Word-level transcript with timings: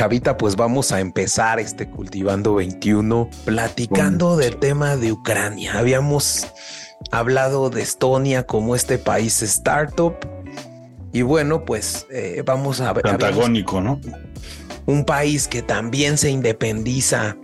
Chavita, 0.00 0.38
pues 0.38 0.56
vamos 0.56 0.92
a 0.92 1.00
empezar 1.00 1.60
este 1.60 1.90
Cultivando 1.90 2.54
21 2.54 3.28
platicando 3.44 4.38
del 4.38 4.56
tema 4.56 4.96
de 4.96 5.12
Ucrania. 5.12 5.78
Habíamos 5.78 6.46
hablado 7.10 7.68
de 7.68 7.82
Estonia 7.82 8.46
como 8.46 8.74
este 8.74 8.96
país 8.96 9.42
startup. 9.42 10.14
Y 11.12 11.20
bueno, 11.20 11.66
pues 11.66 12.06
eh, 12.10 12.42
vamos 12.46 12.80
a 12.80 12.94
ver. 12.94 13.06
Antagónico, 13.06 13.82
¿no? 13.82 14.00
Un 14.86 15.04
país 15.04 15.46
que 15.46 15.60
también 15.60 16.16
se 16.16 16.30
independiza 16.30 17.36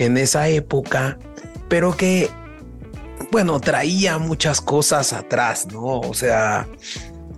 en 0.00 0.16
esa 0.16 0.48
época, 0.48 1.20
pero 1.68 1.96
que, 1.96 2.28
bueno, 3.30 3.60
traía 3.60 4.18
muchas 4.18 4.60
cosas 4.60 5.12
atrás, 5.12 5.68
¿no? 5.70 6.00
O 6.00 6.14
sea, 6.14 6.66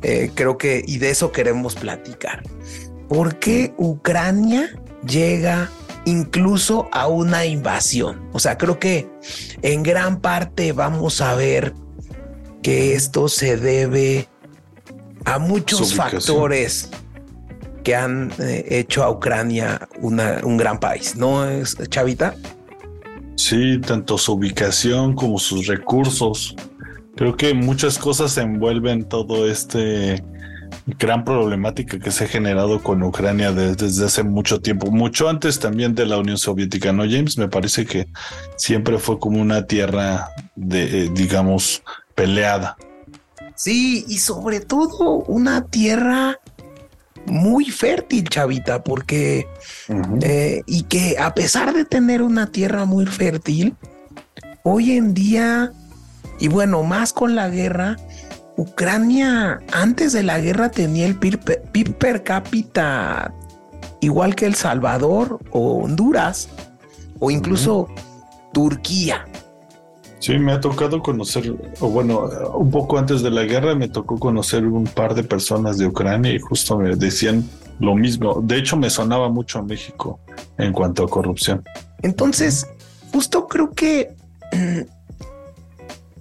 eh, 0.00 0.30
creo 0.34 0.56
que, 0.56 0.82
y 0.86 0.96
de 0.96 1.10
eso 1.10 1.32
queremos 1.32 1.74
platicar. 1.74 2.42
¿Por 3.08 3.38
qué 3.38 3.74
Ucrania 3.76 4.68
llega 5.06 5.70
incluso 6.04 6.88
a 6.92 7.06
una 7.06 7.46
invasión? 7.46 8.28
O 8.32 8.38
sea, 8.38 8.58
creo 8.58 8.78
que 8.78 9.08
en 9.62 9.82
gran 9.82 10.20
parte 10.20 10.72
vamos 10.72 11.20
a 11.20 11.34
ver 11.34 11.74
que 12.62 12.94
esto 12.94 13.28
se 13.28 13.56
debe 13.56 14.28
a 15.24 15.38
muchos 15.38 15.94
factores 15.94 16.90
que 17.82 17.94
han 17.94 18.32
eh, 18.38 18.64
hecho 18.70 19.04
a 19.04 19.10
Ucrania 19.10 19.88
un 20.00 20.56
gran 20.56 20.80
país, 20.80 21.16
¿no 21.16 21.44
es, 21.44 21.76
Chavita? 21.90 22.34
Sí, 23.36 23.78
tanto 23.80 24.16
su 24.16 24.32
ubicación 24.32 25.14
como 25.14 25.38
sus 25.38 25.66
recursos. 25.66 26.56
Creo 27.16 27.36
que 27.36 27.52
muchas 27.52 27.98
cosas 27.98 28.36
envuelven 28.38 29.04
todo 29.04 29.48
este 29.48 30.24
gran 30.98 31.24
problemática 31.24 31.98
que 31.98 32.10
se 32.10 32.24
ha 32.24 32.28
generado 32.28 32.82
con 32.82 33.02
Ucrania 33.02 33.52
desde, 33.52 34.04
hace 34.04 34.22
mucho 34.22 34.60
tiempo, 34.60 34.90
mucho 34.90 35.28
antes 35.28 35.58
también 35.58 35.94
de 35.94 36.06
la 36.06 36.18
Unión 36.18 36.38
Soviética, 36.38 36.92
¿no, 36.92 37.04
James? 37.04 37.38
Me 37.38 37.48
parece 37.48 37.86
que 37.86 38.08
siempre 38.56 38.98
fue 38.98 39.18
como 39.18 39.40
una 39.40 39.66
tierra 39.66 40.28
de, 40.54 41.04
eh, 41.04 41.10
digamos, 41.14 41.82
peleada. 42.14 42.76
Sí, 43.56 44.04
y 44.08 44.18
sobre 44.18 44.60
todo 44.60 45.24
una 45.26 45.66
tierra 45.66 46.38
muy 47.26 47.66
fértil, 47.66 48.28
chavita, 48.28 48.82
porque 48.82 49.46
eh, 50.22 50.62
y 50.66 50.82
que 50.84 51.16
a 51.18 51.34
pesar 51.34 51.72
de 51.72 51.84
tener 51.84 52.22
una 52.22 52.50
tierra 52.50 52.84
muy 52.84 53.06
fértil, 53.06 53.74
hoy 54.62 54.92
en 54.92 55.14
día, 55.14 55.72
y 56.40 56.48
bueno, 56.48 56.82
más 56.82 57.12
con 57.12 57.34
la 57.34 57.48
guerra, 57.48 57.96
Ucrania 58.56 59.60
antes 59.72 60.12
de 60.12 60.22
la 60.22 60.38
guerra 60.38 60.70
tenía 60.70 61.06
el 61.06 61.16
PIB 61.16 61.94
per 61.98 62.22
cápita 62.22 63.34
igual 64.00 64.34
que 64.34 64.46
El 64.46 64.54
Salvador 64.54 65.40
o 65.50 65.82
Honduras 65.82 66.48
o 67.18 67.30
incluso 67.30 67.88
Turquía. 68.52 69.24
Sí, 70.20 70.38
me 70.38 70.52
ha 70.52 70.60
tocado 70.60 71.02
conocer, 71.02 71.54
o 71.80 71.88
bueno, 71.88 72.30
un 72.54 72.70
poco 72.70 72.96
antes 72.96 73.22
de 73.22 73.30
la 73.30 73.42
guerra 73.42 73.74
me 73.74 73.88
tocó 73.88 74.18
conocer 74.18 74.64
un 74.64 74.84
par 74.84 75.14
de 75.14 75.22
personas 75.22 75.76
de 75.76 75.86
Ucrania 75.86 76.32
y 76.32 76.38
justo 76.38 76.78
me 76.78 76.96
decían 76.96 77.48
lo 77.78 77.94
mismo. 77.94 78.40
De 78.42 78.56
hecho, 78.56 78.76
me 78.76 78.88
sonaba 78.88 79.28
mucho 79.28 79.58
a 79.58 79.62
México 79.62 80.20
en 80.56 80.72
cuanto 80.72 81.04
a 81.04 81.10
corrupción. 81.10 81.62
Entonces, 82.02 82.66
justo 83.12 83.46
creo 83.48 83.72
que 83.72 84.14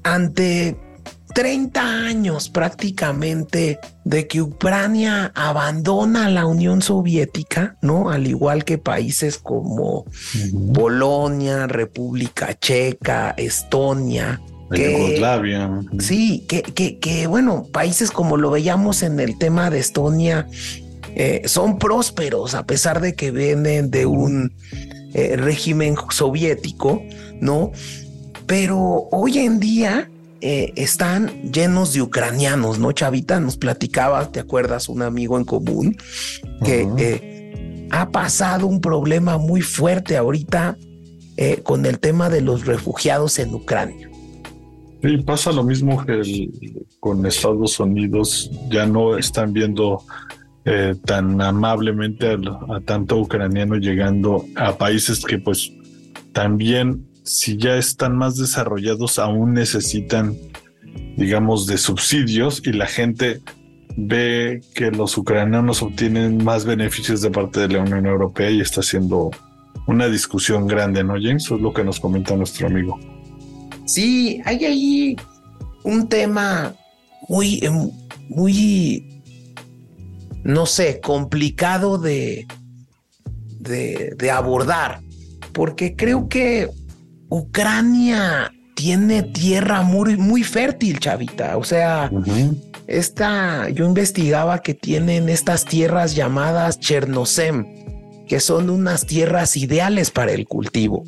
ante 0.03 0.75
30 1.33 1.81
años 1.81 2.49
prácticamente 2.49 3.79
de 4.05 4.27
que 4.27 4.41
Ucrania 4.41 5.31
abandona 5.35 6.29
la 6.29 6.45
Unión 6.45 6.81
Soviética, 6.81 7.75
¿no? 7.81 8.09
Al 8.09 8.27
igual 8.27 8.63
que 8.65 8.77
países 8.77 9.37
como 9.37 10.05
Polonia, 10.73 11.67
República 11.67 12.57
Checa, 12.57 13.31
Estonia. 13.38 14.39
Yugoslavia. 14.72 15.69
Sí, 15.99 16.45
que, 16.47 16.61
que, 16.63 16.99
que, 16.99 17.27
bueno, 17.27 17.67
países 17.72 18.11
como 18.11 18.38
lo 18.38 18.49
veíamos 18.49 19.03
en 19.03 19.19
el 19.19 19.38
tema 19.38 19.69
de 19.69 19.79
Estonia, 19.79 20.47
eh, 21.16 21.43
son 21.45 21.77
prósperos 21.77 22.55
a 22.55 22.66
pesar 22.66 23.01
de 23.01 23.13
que 23.13 23.31
vienen 23.31 23.91
de 23.91 24.05
un 24.05 24.53
eh, 25.13 25.35
régimen 25.35 25.95
soviético, 26.09 27.01
¿no? 27.39 27.72
Pero 28.47 29.07
hoy 29.11 29.39
en 29.39 29.59
día 29.59 30.09
eh, 30.45 30.73
están 30.75 31.29
llenos 31.53 31.93
de 31.93 32.01
ucranianos, 32.01 32.77
¿no? 32.77 32.91
Chavita 32.91 33.39
nos 33.39 33.55
platicaba, 33.55 34.29
¿te 34.29 34.41
acuerdas? 34.41 34.89
Un 34.89 35.01
amigo 35.01 35.37
en 35.37 35.45
común 35.45 35.95
que 36.65 36.85
eh, 36.97 37.87
ha 37.91 38.09
pasado 38.09 38.67
un 38.67 38.81
problema 38.81 39.37
muy 39.37 39.61
fuerte 39.61 40.17
ahorita 40.17 40.75
eh, 41.37 41.61
con 41.63 41.85
el 41.85 41.97
tema 41.97 42.29
de 42.29 42.41
los 42.41 42.65
refugiados 42.65 43.39
en 43.39 43.55
Ucrania. 43.55 44.09
Sí, 45.01 45.15
pasa 45.19 45.53
lo 45.53 45.63
mismo 45.63 46.05
que 46.05 46.49
con 46.99 47.25
Estados 47.25 47.79
Unidos, 47.79 48.51
ya 48.69 48.85
no 48.85 49.17
están 49.17 49.53
viendo 49.53 50.03
tan 51.05 51.39
amablemente 51.41 52.27
a, 52.27 52.75
a 52.75 52.81
tanto 52.81 53.17
ucraniano 53.17 53.75
llegando 53.75 54.45
a 54.55 54.77
países 54.77 55.23
que 55.23 55.37
pues 55.37 55.71
también 56.33 57.12
si 57.23 57.57
ya 57.57 57.75
están 57.78 58.17
más 58.17 58.35
desarrollados, 58.35 59.17
aún 59.19 59.53
necesitan, 59.53 60.38
digamos, 61.17 61.67
de 61.67 61.78
subsidios 61.78 62.61
y 62.66 62.73
la 62.73 62.85
gente 62.85 63.41
ve 63.95 64.61
que 64.73 64.91
los 64.91 65.17
ucranianos 65.17 65.81
obtienen 65.81 66.44
más 66.44 66.66
beneficios 66.66 67.22
de 67.22 67.31
parte 67.31 67.61
de 67.61 67.69
la 67.69 67.81
Unión 67.81 68.06
Europea 68.06 68.50
y 68.50 68.59
está 68.59 68.81
haciendo 68.81 69.31
una 69.88 70.07
discusión 70.07 70.67
grande, 70.67 71.03
¿no, 71.03 71.13
James? 71.13 71.45
Eso 71.45 71.56
es 71.56 71.61
lo 71.61 71.73
que 71.73 71.84
nos 71.84 72.00
comenta 72.00 72.35
nuestro 72.35 72.67
amigo. 72.67 73.00
Sí, 73.85 74.41
hay 74.45 74.66
ahí 74.66 75.16
un 75.84 76.07
tema 76.07 76.73
muy, 77.29 77.59
em, 77.61 77.90
muy, 78.29 79.22
no 80.44 80.66
sé, 80.66 81.00
complicado 81.01 81.97
de, 81.97 82.47
de, 83.59 84.16
de 84.17 84.31
abordar, 84.31 85.01
porque 85.53 85.95
creo 85.95 86.28
que 86.28 86.69
Ucrania 87.33 88.53
tiene 88.75 89.23
tierra 89.23 89.81
muy, 89.81 90.17
muy 90.17 90.44
fértil, 90.44 90.99
chavita. 90.99 91.57
O 91.57 91.63
sea, 91.63 92.11
esta, 92.85 93.69
yo 93.69 93.85
investigaba 93.85 94.61
que 94.61 94.75
tienen 94.75 95.29
estas 95.29 95.66
tierras 95.66 96.13
llamadas 96.16 96.79
Chernozem, 96.79 97.66
que 98.27 98.39
son 98.39 98.69
unas 98.69 99.07
tierras 99.07 99.57
ideales 99.57 100.11
para 100.11 100.31
el 100.31 100.47
cultivo. 100.47 101.05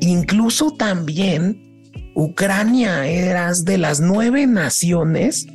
Incluso 0.00 0.72
también 0.72 1.90
Ucrania 2.14 3.06
eras 3.06 3.64
de 3.64 3.78
las 3.78 3.98
nueve 4.00 4.46
naciones 4.46 5.46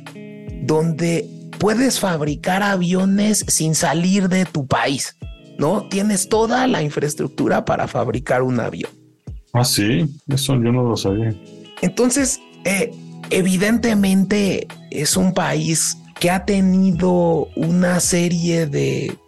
donde 0.64 1.28
puedes 1.60 2.00
fabricar 2.00 2.64
aviones 2.64 3.44
sin 3.46 3.76
salir 3.76 4.28
de 4.28 4.46
tu 4.46 4.66
país, 4.66 5.16
¿no? 5.58 5.86
Tienes 5.88 6.28
toda 6.28 6.66
la 6.66 6.82
infraestructura 6.82 7.64
para 7.64 7.86
fabricar 7.86 8.42
un 8.42 8.58
avión. 8.58 9.01
Ah, 9.52 9.64
sí, 9.64 10.06
eso 10.28 10.54
yo 10.54 10.72
no 10.72 10.82
lo 10.82 10.96
sabía. 10.96 11.34
Entonces, 11.82 12.40
eh, 12.64 12.90
evidentemente 13.30 14.66
es 14.90 15.16
un 15.16 15.34
país 15.34 15.98
que 16.18 16.30
ha 16.30 16.44
tenido 16.44 17.48
una 17.56 18.00
serie 18.00 18.66
de 18.66 19.18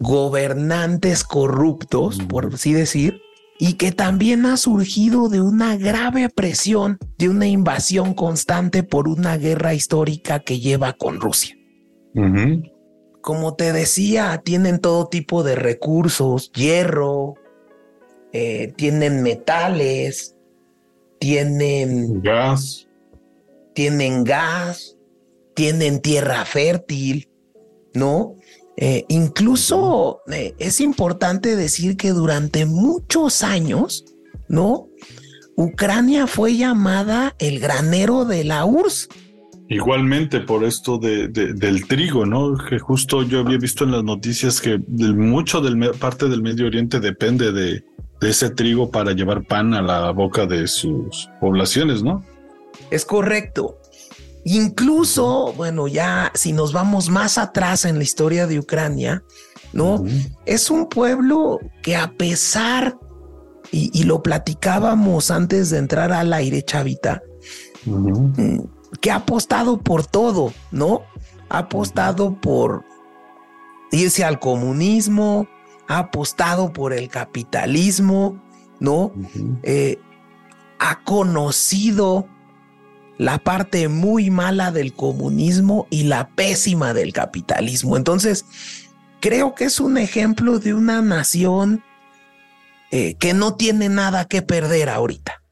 gobernantes 0.00 1.22
corruptos, 1.24 2.18
por 2.28 2.54
así 2.54 2.72
decir, 2.72 3.20
y 3.58 3.74
que 3.74 3.92
también 3.92 4.46
ha 4.46 4.56
surgido 4.56 5.28
de 5.28 5.42
una 5.42 5.76
grave 5.76 6.30
presión 6.30 6.98
de 7.18 7.28
una 7.28 7.46
invasión 7.46 8.14
constante 8.14 8.82
por 8.82 9.06
una 9.06 9.36
guerra 9.36 9.74
histórica 9.74 10.40
que 10.40 10.58
lleva 10.58 10.94
con 10.94 11.20
Rusia. 11.20 11.54
Como 13.20 13.54
te 13.54 13.74
decía, 13.74 14.40
tienen 14.42 14.78
todo 14.78 15.08
tipo 15.08 15.42
de 15.42 15.56
recursos, 15.56 16.50
hierro, 16.52 17.34
eh, 18.32 18.72
tienen 18.76 19.22
metales, 19.22 20.36
tienen 21.18 22.22
gas, 22.22 22.88
tienen 23.74 24.24
gas, 24.24 24.96
tienen 25.54 26.00
tierra 26.00 26.44
fértil, 26.44 27.28
¿no? 27.92 28.36
Eh, 28.76 29.04
incluso 29.08 30.20
eh, 30.32 30.54
es 30.58 30.80
importante 30.80 31.56
decir 31.56 31.96
que 31.96 32.10
durante 32.10 32.66
muchos 32.66 33.42
años, 33.42 34.04
¿no? 34.48 34.88
Ucrania 35.56 36.26
fue 36.26 36.56
llamada 36.56 37.34
el 37.38 37.60
granero 37.60 38.24
de 38.24 38.44
la 38.44 38.64
URSS. 38.64 39.08
Igualmente 39.68 40.40
por 40.40 40.64
esto 40.64 40.98
de, 40.98 41.28
del 41.28 41.86
trigo, 41.86 42.26
¿no? 42.26 42.56
Que 42.56 42.78
justo 42.78 43.22
yo 43.22 43.40
había 43.40 43.58
visto 43.58 43.84
en 43.84 43.92
las 43.92 44.02
noticias 44.02 44.60
que 44.60 44.78
mucho 44.88 45.60
del 45.60 45.90
parte 45.92 46.28
del 46.28 46.42
Medio 46.42 46.66
Oriente 46.66 46.98
depende 46.98 47.52
de, 47.52 47.84
de 48.20 48.30
ese 48.30 48.50
trigo 48.50 48.90
para 48.90 49.12
llevar 49.12 49.44
pan 49.44 49.74
a 49.74 49.82
la 49.82 50.10
boca 50.10 50.46
de 50.46 50.66
sus 50.66 51.28
poblaciones, 51.40 52.02
¿no? 52.02 52.22
Es 52.90 53.04
correcto. 53.04 53.78
Incluso, 54.44 55.52
bueno, 55.56 55.86
ya 55.88 56.30
si 56.34 56.52
nos 56.52 56.72
vamos 56.72 57.08
más 57.08 57.38
atrás 57.38 57.84
en 57.84 57.98
la 57.98 58.04
historia 58.04 58.46
de 58.46 58.58
Ucrania, 58.58 59.22
¿no? 59.72 60.04
Es 60.46 60.70
un 60.70 60.88
pueblo 60.88 61.60
que 61.82 61.96
a 61.96 62.12
pesar, 62.12 62.98
y, 63.70 64.04
lo 64.04 64.22
platicábamos 64.22 65.30
antes 65.30 65.70
de 65.70 65.78
entrar 65.78 66.12
al 66.12 66.32
aire, 66.32 66.62
Chavita, 66.62 67.22
que 69.00 69.10
ha 69.10 69.16
apostado 69.16 69.78
por 69.78 70.06
todo, 70.06 70.52
¿no? 70.70 71.02
Ha 71.48 71.58
apostado 71.58 72.40
por 72.40 72.84
irse 73.92 74.24
al 74.24 74.40
comunismo, 74.40 75.46
ha 75.90 75.98
apostado 75.98 76.72
por 76.72 76.92
el 76.92 77.08
capitalismo, 77.08 78.40
¿no? 78.78 79.12
Eh, 79.64 79.98
ha 80.78 81.02
conocido 81.02 82.28
la 83.18 83.38
parte 83.38 83.88
muy 83.88 84.30
mala 84.30 84.70
del 84.70 84.92
comunismo 84.92 85.88
y 85.90 86.04
la 86.04 86.28
pésima 86.28 86.94
del 86.94 87.12
capitalismo. 87.12 87.96
Entonces, 87.96 88.46
creo 89.20 89.56
que 89.56 89.64
es 89.64 89.80
un 89.80 89.98
ejemplo 89.98 90.60
de 90.60 90.74
una 90.74 91.02
nación 91.02 91.82
eh, 92.92 93.16
que 93.18 93.34
no 93.34 93.56
tiene 93.56 93.88
nada 93.88 94.26
que 94.26 94.42
perder 94.42 94.90
ahorita. 94.90 95.42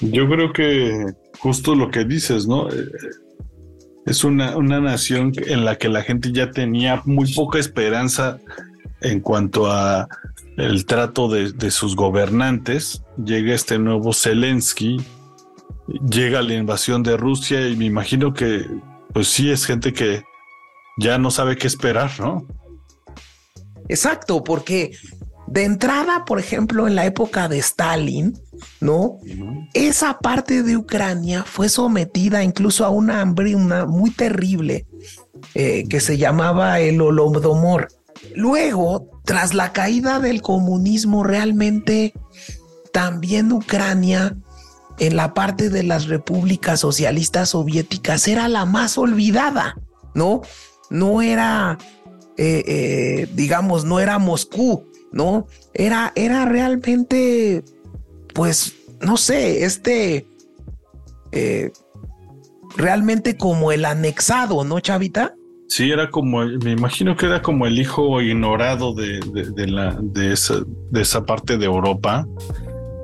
Yo 0.00 0.28
creo 0.28 0.52
que 0.52 1.06
justo 1.40 1.74
lo 1.74 1.90
que 1.90 2.04
dices, 2.04 2.46
¿no? 2.46 2.70
Eh, 2.70 2.88
es 4.06 4.22
una, 4.22 4.56
una 4.56 4.80
nación 4.80 5.32
en 5.44 5.64
la 5.64 5.76
que 5.76 5.88
la 5.88 6.02
gente 6.02 6.30
ya 6.30 6.52
tenía 6.52 7.02
muy 7.04 7.34
poca 7.34 7.58
esperanza 7.58 8.38
en 9.00 9.20
cuanto 9.20 9.70
a 9.70 10.08
el 10.56 10.84
trato 10.86 11.28
de, 11.28 11.70
sus 11.70 11.96
gobernantes. 11.96 13.02
Llega 13.22 13.54
este 13.54 13.78
nuevo 13.78 14.12
Zelensky, 14.12 14.98
llega 16.08 16.42
la 16.42 16.54
invasión 16.54 17.02
de 17.02 17.16
Rusia 17.16 17.68
y 17.68 17.76
me 17.76 17.86
imagino 17.86 18.34
que, 18.34 18.66
pues 19.12 19.28
sí, 19.28 19.50
es 19.50 19.64
gente 19.64 19.92
que 19.92 20.22
ya 20.98 21.18
no 21.18 21.30
sabe 21.30 21.56
qué 21.56 21.66
esperar, 21.66 22.10
¿no? 22.18 22.46
Exacto, 23.88 24.44
porque 24.44 24.92
de 25.46 25.64
entrada, 25.64 26.24
por 26.24 26.38
ejemplo, 26.38 26.86
en 26.86 26.94
la 26.94 27.06
época 27.06 27.48
de 27.48 27.58
Stalin, 27.58 28.38
¿no? 28.80 29.18
Esa 29.74 30.18
parte 30.18 30.62
de 30.62 30.76
Ucrania 30.76 31.42
fue 31.44 31.68
sometida 31.68 32.44
incluso 32.44 32.84
a 32.84 32.90
una 32.90 33.20
hambruna 33.20 33.86
muy 33.86 34.10
terrible 34.10 34.86
eh, 35.54 35.86
que 35.88 36.00
se 36.00 36.18
llamaba 36.18 36.78
el 36.78 37.00
Holodomor. 37.00 37.88
Luego, 38.34 39.08
tras 39.24 39.54
la 39.54 39.72
caída 39.72 40.20
del 40.20 40.42
comunismo, 40.42 41.24
realmente 41.24 42.12
también 42.92 43.52
Ucrania, 43.52 44.36
en 44.98 45.16
la 45.16 45.32
parte 45.34 45.70
de 45.70 45.82
las 45.82 46.06
repúblicas 46.06 46.80
socialistas 46.80 47.50
soviéticas, 47.50 48.28
era 48.28 48.48
la 48.48 48.66
más 48.66 48.98
olvidada, 48.98 49.76
¿no? 50.14 50.42
No 50.90 51.22
era 51.22 51.78
eh, 52.42 52.64
eh, 52.66 53.28
digamos, 53.34 53.84
no 53.84 54.00
era 54.00 54.18
Moscú, 54.18 54.86
¿no? 55.12 55.46
Era, 55.74 56.10
era 56.14 56.46
realmente, 56.46 57.62
pues, 58.32 58.76
no 59.02 59.18
sé, 59.18 59.64
este, 59.64 60.26
eh, 61.32 61.70
realmente 62.78 63.36
como 63.36 63.72
el 63.72 63.84
anexado, 63.84 64.64
¿no, 64.64 64.80
Chavita? 64.80 65.34
Sí, 65.70 65.92
era 65.92 66.10
como, 66.10 66.44
me 66.44 66.72
imagino 66.72 67.16
que 67.16 67.26
era 67.26 67.40
como 67.40 67.64
el 67.64 67.78
hijo 67.78 68.20
ignorado 68.20 68.92
de, 68.92 69.20
la, 69.68 69.96
de, 70.02 70.32
esa, 70.32 70.64
de 70.90 71.00
esa 71.00 71.24
parte 71.24 71.58
de 71.58 71.66
Europa, 71.66 72.26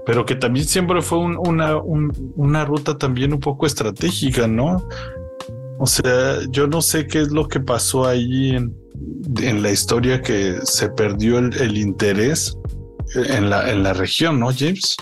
pero 0.05 0.27
que 0.27 0.35
también 0.35 0.67
siempre 0.67 1.01
fue 1.01 1.19
una, 1.19 1.77
una 1.77 2.65
ruta 2.65 2.99
también 2.99 3.33
un 3.33 3.39
poco 3.39 3.67
estratégica, 3.67 4.49
¿no? 4.49 4.85
O 5.79 5.87
sea, 5.87 6.41
yo 6.51 6.67
no 6.67 6.83
sé 6.83 7.07
qué 7.07 7.21
es 7.21 7.31
lo 7.31 7.47
que 7.47 7.61
pasó 7.61 8.05
ahí 8.05 8.57
en, 8.57 8.77
en 9.41 9.63
la 9.63 9.71
historia 9.71 10.21
que 10.21 10.59
se 10.65 10.89
perdió 10.89 11.39
el, 11.39 11.77
interés 11.77 12.59
en 13.15 13.49
la, 13.49 13.71
en 13.71 13.85
la 13.85 13.93
región, 13.93 14.41
¿no, 14.41 14.49
James? 14.53 14.97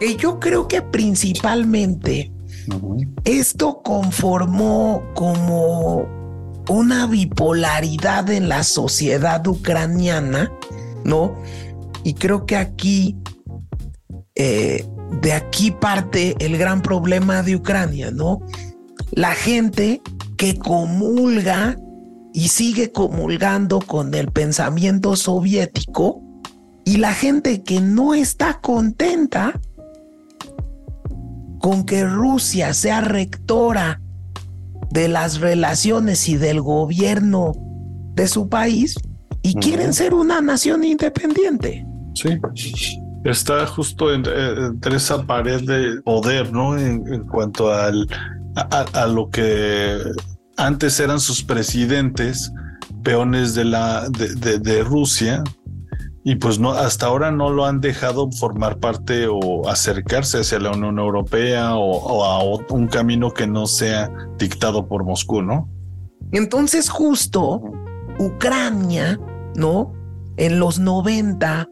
Y 0.00 0.14
yo 0.14 0.38
creo 0.38 0.68
que 0.68 0.80
principalmente 0.80 2.30
esto 3.24 3.80
conformó 3.82 5.02
como 5.14 6.17
una 6.68 7.06
bipolaridad 7.06 8.30
en 8.30 8.48
la 8.48 8.62
sociedad 8.62 9.46
ucraniana, 9.46 10.52
¿no? 11.04 11.36
Y 12.04 12.14
creo 12.14 12.46
que 12.46 12.56
aquí, 12.56 13.16
eh, 14.34 14.86
de 15.20 15.32
aquí 15.32 15.70
parte 15.70 16.36
el 16.38 16.58
gran 16.58 16.82
problema 16.82 17.42
de 17.42 17.56
Ucrania, 17.56 18.10
¿no? 18.10 18.40
La 19.12 19.32
gente 19.32 20.00
que 20.36 20.56
comulga 20.56 21.76
y 22.32 22.48
sigue 22.48 22.92
comulgando 22.92 23.80
con 23.80 24.14
el 24.14 24.30
pensamiento 24.30 25.16
soviético 25.16 26.22
y 26.84 26.98
la 26.98 27.12
gente 27.12 27.62
que 27.62 27.80
no 27.80 28.14
está 28.14 28.60
contenta 28.60 29.60
con 31.60 31.84
que 31.84 32.04
Rusia 32.04 32.72
sea 32.74 33.00
rectora 33.00 34.00
de 34.90 35.08
las 35.08 35.40
relaciones 35.40 36.28
y 36.28 36.36
del 36.36 36.60
gobierno 36.60 37.52
de 38.14 38.26
su 38.28 38.48
país 38.48 38.96
y 39.42 39.54
quieren 39.54 39.94
ser 39.94 40.14
una 40.14 40.40
nación 40.40 40.84
independiente. 40.84 41.86
Sí, 42.14 42.38
está 43.24 43.66
justo 43.66 44.12
entre, 44.12 44.32
esa 44.94 45.24
pared 45.24 45.62
de 45.62 46.00
poder, 46.02 46.52
¿no? 46.52 46.76
En, 46.76 47.24
cuanto 47.24 47.72
al, 47.72 48.08
a, 48.56 49.06
lo 49.06 49.30
que 49.30 49.98
antes 50.56 50.98
eran 51.00 51.20
sus 51.20 51.42
presidentes, 51.42 52.52
peones 53.02 53.54
de, 53.54 53.64
la, 53.64 54.08
de, 54.08 54.82
Rusia, 54.82 55.44
y 56.24 56.36
pues 56.36 56.58
no, 56.58 56.72
hasta 56.72 57.06
ahora 57.06 57.30
no 57.30 57.50
lo 57.50 57.64
han 57.64 57.80
dejado 57.80 58.30
formar 58.32 58.78
parte 58.78 59.26
o 59.28 59.68
acercarse 59.68 60.40
hacia 60.40 60.58
la 60.58 60.72
Unión 60.72 60.98
Europea 60.98 61.76
o, 61.76 62.24
a 62.24 62.42
un 62.44 62.88
camino 62.88 63.32
que 63.32 63.46
no 63.46 63.66
sea 63.66 64.10
dictado 64.36 64.88
por 64.88 65.04
Moscú, 65.04 65.42
¿no? 65.42 65.68
Entonces 66.32 66.90
justo 66.90 67.62
Ucrania, 68.18 69.18
¿no? 69.54 69.92
En 70.36 70.58
los 70.60 70.78
90 70.78 71.68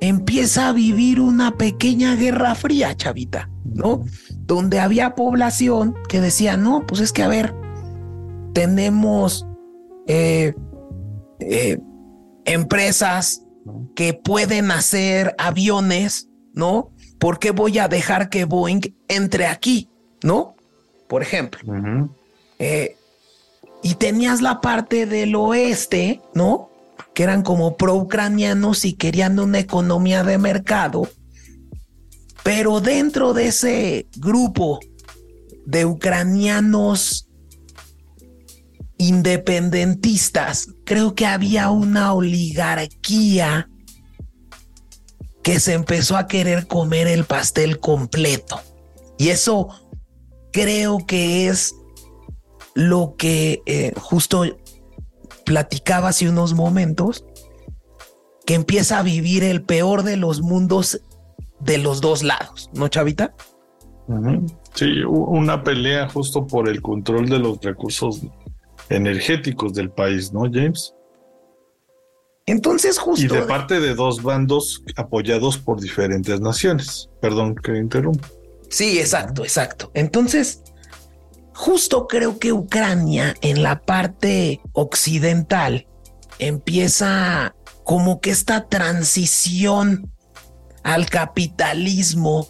empieza 0.00 0.68
a 0.68 0.72
vivir 0.72 1.20
una 1.20 1.56
pequeña 1.56 2.14
guerra 2.14 2.54
fría, 2.54 2.94
chavita, 2.94 3.50
¿no? 3.64 4.04
Donde 4.40 4.80
había 4.80 5.14
población 5.14 5.94
que 6.08 6.20
decía, 6.20 6.56
no, 6.56 6.84
pues 6.86 7.00
es 7.00 7.12
que 7.12 7.22
a 7.22 7.28
ver, 7.28 7.54
tenemos 8.52 9.46
eh, 10.06 10.54
eh, 11.40 11.78
empresas 12.44 13.41
que 13.94 14.14
pueden 14.14 14.70
hacer 14.70 15.34
aviones, 15.38 16.28
¿no? 16.54 16.90
¿Por 17.18 17.38
qué 17.38 17.50
voy 17.50 17.78
a 17.78 17.88
dejar 17.88 18.28
que 18.28 18.44
Boeing 18.44 18.94
entre 19.08 19.46
aquí, 19.46 19.88
¿no? 20.22 20.56
Por 21.08 21.22
ejemplo. 21.22 21.60
Eh, 22.58 22.96
y 23.82 23.94
tenías 23.94 24.40
la 24.40 24.60
parte 24.60 25.06
del 25.06 25.34
oeste, 25.34 26.20
¿no? 26.34 26.70
Que 27.14 27.24
eran 27.24 27.42
como 27.42 27.76
pro-ucranianos 27.76 28.84
y 28.84 28.94
querían 28.94 29.38
una 29.38 29.58
economía 29.58 30.24
de 30.24 30.38
mercado. 30.38 31.08
Pero 32.42 32.80
dentro 32.80 33.34
de 33.34 33.48
ese 33.48 34.06
grupo 34.16 34.80
de 35.66 35.84
ucranianos 35.84 37.28
independentistas, 39.02 40.68
creo 40.84 41.14
que 41.14 41.26
había 41.26 41.70
una 41.70 42.12
oligarquía 42.12 43.68
que 45.42 45.60
se 45.60 45.74
empezó 45.74 46.16
a 46.16 46.26
querer 46.26 46.66
comer 46.66 47.08
el 47.08 47.24
pastel 47.24 47.80
completo. 47.80 48.60
Y 49.18 49.28
eso 49.28 49.68
creo 50.52 50.98
que 51.06 51.48
es 51.48 51.74
lo 52.74 53.16
que 53.18 53.62
eh, 53.66 53.92
justo 53.96 54.44
platicaba 55.44 56.08
hace 56.08 56.28
unos 56.28 56.54
momentos, 56.54 57.24
que 58.46 58.54
empieza 58.54 58.98
a 58.98 59.02
vivir 59.02 59.44
el 59.44 59.62
peor 59.62 60.02
de 60.02 60.16
los 60.16 60.42
mundos 60.42 61.00
de 61.60 61.78
los 61.78 62.00
dos 62.00 62.22
lados, 62.22 62.70
¿no, 62.74 62.88
Chavita? 62.88 63.34
Sí, 64.74 65.02
una 65.04 65.62
pelea 65.62 66.08
justo 66.08 66.46
por 66.46 66.68
el 66.68 66.82
control 66.82 67.28
de 67.28 67.38
los 67.38 67.60
recursos 67.60 68.22
energéticos 68.92 69.74
del 69.74 69.90
país, 69.90 70.32
¿no, 70.32 70.42
James? 70.42 70.94
Entonces, 72.46 72.98
justo. 72.98 73.24
Y 73.24 73.28
de 73.28 73.42
parte 73.42 73.80
de 73.80 73.94
dos 73.94 74.22
bandos 74.22 74.82
apoyados 74.96 75.58
por 75.58 75.80
diferentes 75.80 76.40
naciones. 76.40 77.08
Perdón 77.20 77.54
que 77.54 77.76
interrumpa. 77.76 78.28
Sí, 78.68 78.98
exacto, 78.98 79.44
exacto. 79.44 79.90
Entonces, 79.94 80.62
justo 81.54 82.06
creo 82.06 82.38
que 82.38 82.52
Ucrania 82.52 83.34
en 83.42 83.62
la 83.62 83.80
parte 83.80 84.60
occidental 84.72 85.86
empieza 86.38 87.54
como 87.84 88.20
que 88.20 88.30
esta 88.30 88.68
transición 88.68 90.10
al 90.82 91.08
capitalismo 91.08 92.48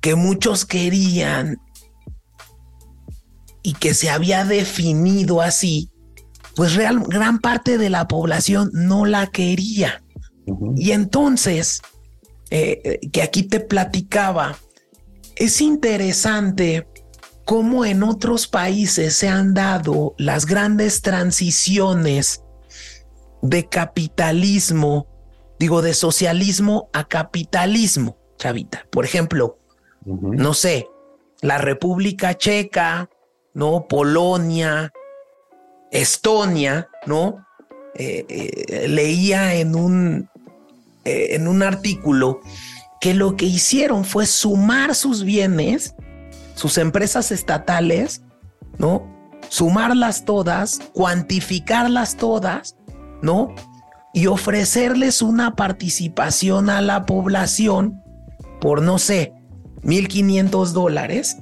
que 0.00 0.14
muchos 0.14 0.64
querían 0.64 1.60
y 3.66 3.72
que 3.72 3.94
se 3.94 4.10
había 4.10 4.44
definido 4.44 5.40
así 5.40 5.90
pues 6.54 6.74
real, 6.74 7.00
gran 7.00 7.40
parte 7.40 7.78
de 7.78 7.90
la 7.90 8.06
población 8.06 8.70
no 8.72 9.04
la 9.04 9.26
quería. 9.26 10.02
Y 10.76 10.92
entonces, 10.92 11.82
eh, 12.50 12.80
eh, 12.84 13.10
que 13.10 13.22
aquí 13.22 13.42
te 13.42 13.58
platicaba, 13.60 14.56
es 15.34 15.60
interesante 15.60 16.88
cómo 17.44 17.84
en 17.84 18.04
otros 18.04 18.46
países 18.46 19.16
se 19.16 19.28
han 19.28 19.52
dado 19.52 20.14
las 20.16 20.46
grandes 20.46 21.02
transiciones 21.02 22.42
de 23.42 23.68
capitalismo, 23.68 25.08
digo, 25.58 25.82
de 25.82 25.92
socialismo 25.92 26.88
a 26.92 27.06
capitalismo, 27.06 28.16
chavita. 28.38 28.86
Por 28.90 29.04
ejemplo, 29.04 29.58
no 30.06 30.54
sé, 30.54 30.88
la 31.42 31.58
República 31.58 32.38
Checa, 32.38 33.10
¿no? 33.56 33.88
Polonia, 33.88 34.92
Estonia, 35.90 36.90
¿no? 37.06 37.46
Eh, 37.94 38.26
eh, 38.28 38.88
leía 38.88 39.54
en 39.54 39.74
un, 39.74 40.28
eh, 41.06 41.28
en 41.30 41.48
un 41.48 41.62
artículo 41.62 42.40
que 43.00 43.14
lo 43.14 43.34
que 43.34 43.46
hicieron 43.46 44.04
fue 44.04 44.26
sumar 44.26 44.94
sus 44.94 45.24
bienes, 45.24 45.94
sus 46.54 46.76
empresas 46.76 47.32
estatales, 47.32 48.20
¿no? 48.76 49.10
Sumarlas 49.48 50.26
todas, 50.26 50.80
cuantificarlas 50.92 52.18
todas, 52.18 52.76
¿no? 53.22 53.54
Y 54.12 54.26
ofrecerles 54.26 55.22
una 55.22 55.56
participación 55.56 56.68
a 56.68 56.82
la 56.82 57.06
población 57.06 58.02
por, 58.60 58.82
no 58.82 58.98
sé, 58.98 59.32
1.500 59.82 60.72
dólares, 60.72 61.38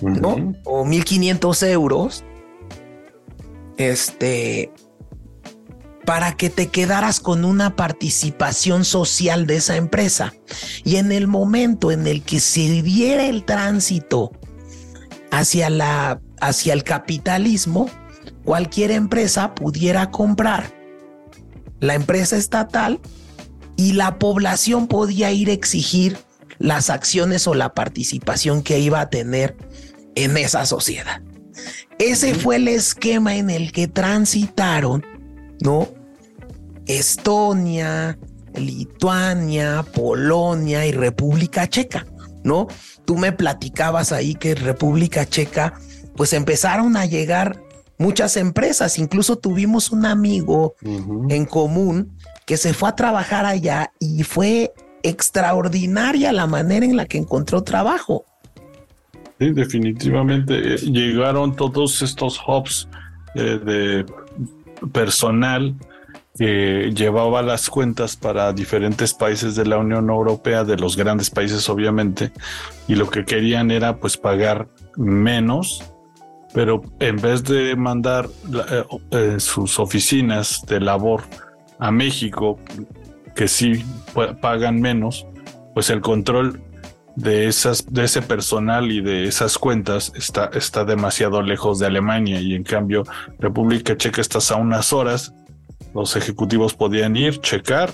¿no? 0.00 0.54
O 0.64 0.84
1.500 0.84 1.66
euros, 1.68 2.24
este, 3.76 4.72
para 6.04 6.36
que 6.36 6.50
te 6.50 6.68
quedaras 6.68 7.20
con 7.20 7.44
una 7.44 7.76
participación 7.76 8.84
social 8.84 9.46
de 9.46 9.56
esa 9.56 9.76
empresa. 9.76 10.32
Y 10.84 10.96
en 10.96 11.12
el 11.12 11.26
momento 11.26 11.90
en 11.90 12.06
el 12.06 12.22
que 12.22 12.40
se 12.40 12.82
diera 12.82 13.26
el 13.26 13.44
tránsito 13.44 14.32
hacia, 15.30 15.68
la, 15.68 16.20
hacia 16.40 16.72
el 16.72 16.84
capitalismo, 16.84 17.90
cualquier 18.44 18.92
empresa 18.92 19.54
pudiera 19.54 20.10
comprar 20.10 20.72
la 21.80 21.94
empresa 21.94 22.36
estatal 22.36 23.00
y 23.76 23.92
la 23.92 24.18
población 24.18 24.86
podía 24.86 25.30
ir 25.32 25.50
a 25.50 25.52
exigir 25.52 26.18
las 26.58 26.88
acciones 26.88 27.46
o 27.46 27.54
la 27.54 27.74
participación 27.74 28.62
que 28.62 28.78
iba 28.78 29.00
a 29.00 29.10
tener 29.10 29.56
en 30.16 30.36
esa 30.36 30.66
sociedad. 30.66 31.22
Ese 31.98 32.34
fue 32.34 32.56
el 32.56 32.68
esquema 32.68 33.36
en 33.36 33.48
el 33.48 33.72
que 33.72 33.86
transitaron, 33.86 35.04
¿no? 35.60 35.88
Estonia, 36.86 38.18
Lituania, 38.54 39.84
Polonia 39.94 40.84
y 40.86 40.92
República 40.92 41.68
Checa, 41.68 42.06
¿no? 42.44 42.66
Tú 43.04 43.16
me 43.16 43.32
platicabas 43.32 44.12
ahí 44.12 44.34
que 44.34 44.54
República 44.54 45.26
Checa, 45.26 45.74
pues 46.16 46.32
empezaron 46.32 46.96
a 46.96 47.06
llegar 47.06 47.62
muchas 47.98 48.36
empresas, 48.36 48.98
incluso 48.98 49.36
tuvimos 49.36 49.90
un 49.90 50.06
amigo 50.06 50.74
en 50.82 51.46
común 51.46 52.18
que 52.44 52.56
se 52.56 52.74
fue 52.74 52.88
a 52.88 52.96
trabajar 52.96 53.46
allá 53.46 53.92
y 53.98 54.22
fue 54.22 54.72
extraordinaria 55.02 56.32
la 56.32 56.46
manera 56.46 56.84
en 56.84 56.96
la 56.96 57.06
que 57.06 57.18
encontró 57.18 57.62
trabajo. 57.62 58.24
Sí, 59.38 59.50
definitivamente 59.50 60.74
eh, 60.74 60.76
llegaron 60.78 61.54
todos 61.54 62.00
estos 62.00 62.40
hubs 62.46 62.88
eh, 63.34 63.58
de 63.62 64.06
personal 64.92 65.74
que 66.38 66.90
llevaba 66.94 67.42
las 67.42 67.68
cuentas 67.68 68.16
para 68.16 68.52
diferentes 68.52 69.14
países 69.14 69.54
de 69.54 69.66
la 69.66 69.78
Unión 69.78 70.08
Europea, 70.10 70.64
de 70.64 70.76
los 70.76 70.96
grandes 70.96 71.30
países 71.30 71.68
obviamente, 71.68 72.32
y 72.88 72.94
lo 72.94 73.08
que 73.08 73.24
querían 73.24 73.70
era 73.70 73.98
pues 73.98 74.16
pagar 74.16 74.68
menos, 74.96 75.82
pero 76.52 76.82
en 77.00 77.16
vez 77.16 77.44
de 77.44 77.74
mandar 77.76 78.28
eh, 79.10 79.36
sus 79.38 79.78
oficinas 79.78 80.62
de 80.66 80.80
labor 80.80 81.22
a 81.78 81.90
México, 81.90 82.58
que 83.34 83.48
sí 83.48 83.84
pagan 84.40 84.80
menos, 84.80 85.26
pues 85.74 85.90
el 85.90 86.00
control 86.00 86.62
de 87.16 87.48
esas 87.48 87.86
de 87.92 88.04
ese 88.04 88.22
personal 88.22 88.92
y 88.92 89.00
de 89.00 89.24
esas 89.26 89.58
cuentas 89.58 90.12
está 90.14 90.50
está 90.54 90.84
demasiado 90.84 91.42
lejos 91.42 91.78
de 91.78 91.86
Alemania. 91.86 92.40
Y 92.40 92.54
en 92.54 92.62
cambio 92.62 93.04
República 93.38 93.96
Checa 93.96 94.20
estás 94.20 94.50
a 94.50 94.56
unas 94.56 94.92
horas. 94.92 95.32
Los 95.94 96.14
ejecutivos 96.14 96.74
podían 96.74 97.16
ir 97.16 97.40
checar 97.40 97.92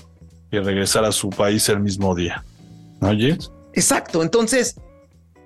y 0.51 0.59
regresar 0.59 1.05
a 1.05 1.11
su 1.11 1.29
país 1.29 1.67
el 1.69 1.79
mismo 1.79 2.13
día. 2.13 2.43
Oye 3.01 3.37
exacto. 3.73 4.21
Entonces 4.21 4.75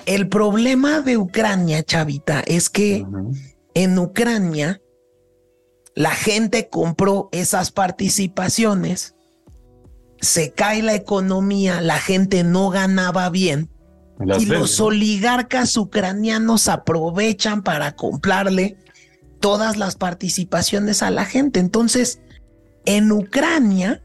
el 0.05 0.27
problema 0.27 1.01
de 1.01 1.17
Ucrania 1.17 1.83
chavita 1.83 2.41
es 2.41 2.69
que 2.69 3.05
en 3.73 3.99
Ucrania 3.99 4.81
la 5.93 6.11
gente 6.11 6.69
compró 6.69 7.29
esas 7.31 7.71
participaciones 7.71 9.16
se 10.21 10.51
cae 10.51 10.81
la 10.81 10.95
economía, 10.95 11.81
la 11.81 11.99
gente 11.99 12.43
no 12.43 12.69
ganaba 12.69 13.29
bien 13.29 13.69
y 14.39 14.45
los 14.45 14.79
oligarcas 14.79 15.77
ucranianos 15.77 16.67
aprovechan 16.67 17.61
para 17.61 17.95
comprarle 17.95 18.77
todas 19.39 19.77
las 19.77 19.95
participaciones 19.95 21.03
a 21.03 21.11
la 21.11 21.25
gente. 21.25 21.59
Entonces, 21.59 22.19
en 22.85 23.11
Ucrania, 23.11 24.01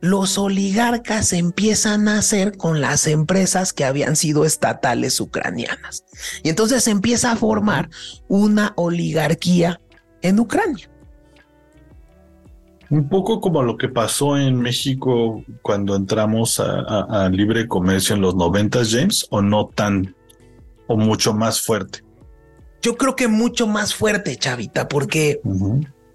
los 0.00 0.36
oligarcas 0.36 1.32
empiezan 1.32 2.08
a 2.08 2.18
hacer 2.18 2.56
con 2.56 2.80
las 2.80 3.06
empresas 3.06 3.72
que 3.72 3.84
habían 3.84 4.16
sido 4.16 4.44
estatales 4.44 5.18
ucranianas. 5.20 6.04
Y 6.42 6.50
entonces 6.50 6.84
se 6.84 6.90
empieza 6.90 7.32
a 7.32 7.36
formar 7.36 7.88
una 8.28 8.74
oligarquía 8.76 9.80
en 10.20 10.40
Ucrania. 10.40 10.90
Un 12.92 13.08
poco 13.08 13.40
como 13.40 13.62
lo 13.62 13.78
que 13.78 13.88
pasó 13.88 14.36
en 14.36 14.60
México 14.60 15.42
cuando 15.62 15.96
entramos 15.96 16.60
a, 16.60 17.26
libre 17.30 17.66
comercio 17.66 18.14
en 18.14 18.20
los 18.20 18.34
90, 18.34 18.80
James, 18.84 19.26
o 19.30 19.40
no 19.40 19.70
tan, 19.74 20.14
o 20.88 20.98
mucho 20.98 21.32
más 21.32 21.62
fuerte. 21.62 22.04
Yo 22.82 22.98
creo 22.98 23.16
que 23.16 23.28
mucho 23.28 23.66
más 23.66 23.94
fuerte, 23.94 24.36
Chavita, 24.36 24.88
porque 24.88 25.40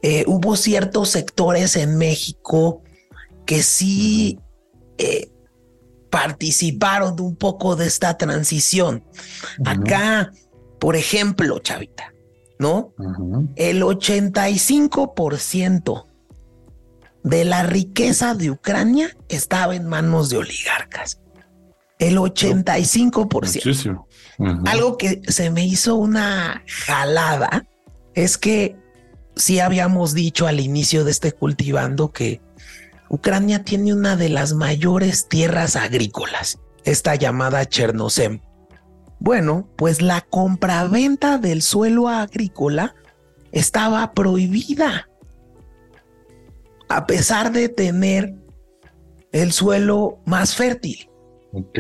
eh, 0.04 0.24
hubo 0.28 0.56
ciertos 0.56 1.10
sectores 1.10 1.76
en 1.78 1.98
México 1.98 2.84
que 3.48 3.64
sí 3.64 4.38
eh, 5.00 5.32
participaron 6.12 7.20
un 7.20 7.38
poco 7.38 7.76
de 7.76 7.88
esta 7.88 8.20
transición. 8.20 9.04
Acá, 9.66 10.32
por 10.80 10.96
ejemplo, 10.96 11.58
Chavita, 11.58 12.14
¿no? 12.60 12.94
El 13.56 13.82
85% 13.82 16.04
de 17.24 17.46
la 17.46 17.64
riqueza 17.64 18.36
de 18.36 18.52
Ucrania 18.52 19.16
estaba 19.30 19.76
en 19.76 19.88
manos 19.88 20.30
de 20.30 20.38
oligarcas. 20.38 21.20
El 22.00 22.18
85%. 22.18 24.06
Algo 24.66 24.98
que 24.98 25.22
se 25.28 25.50
me 25.50 25.66
hizo 25.66 25.96
una 25.96 26.64
jalada 26.86 27.66
es 28.14 28.38
que 28.38 28.76
sí 29.36 29.60
habíamos 29.60 30.14
dicho 30.14 30.48
al 30.48 30.60
inicio 30.60 31.04
de 31.04 31.12
este 31.12 31.32
cultivando 31.32 32.12
que 32.12 32.42
Ucrania 33.10 33.64
tiene 33.64 33.94
una 33.94 34.16
de 34.16 34.30
las 34.30 34.54
mayores 34.54 35.28
tierras 35.28 35.76
agrícolas, 35.76 36.60
esta 36.84 37.16
llamada 37.16 37.66
Chernozem. 37.66 38.42
Bueno, 39.20 39.68
pues 39.76 40.02
la 40.02 40.22
compraventa 40.22 41.38
del 41.40 41.62
suelo 41.62 42.10
agrícola 42.10 42.96
estaba 43.52 44.12
prohibida 44.14 45.10
a 46.90 47.06
pesar 47.06 47.52
de 47.52 47.70
tener 47.70 48.36
el 49.32 49.52
suelo 49.52 50.20
más 50.26 50.56
fértil. 50.56 51.10
Ok. 51.54 51.80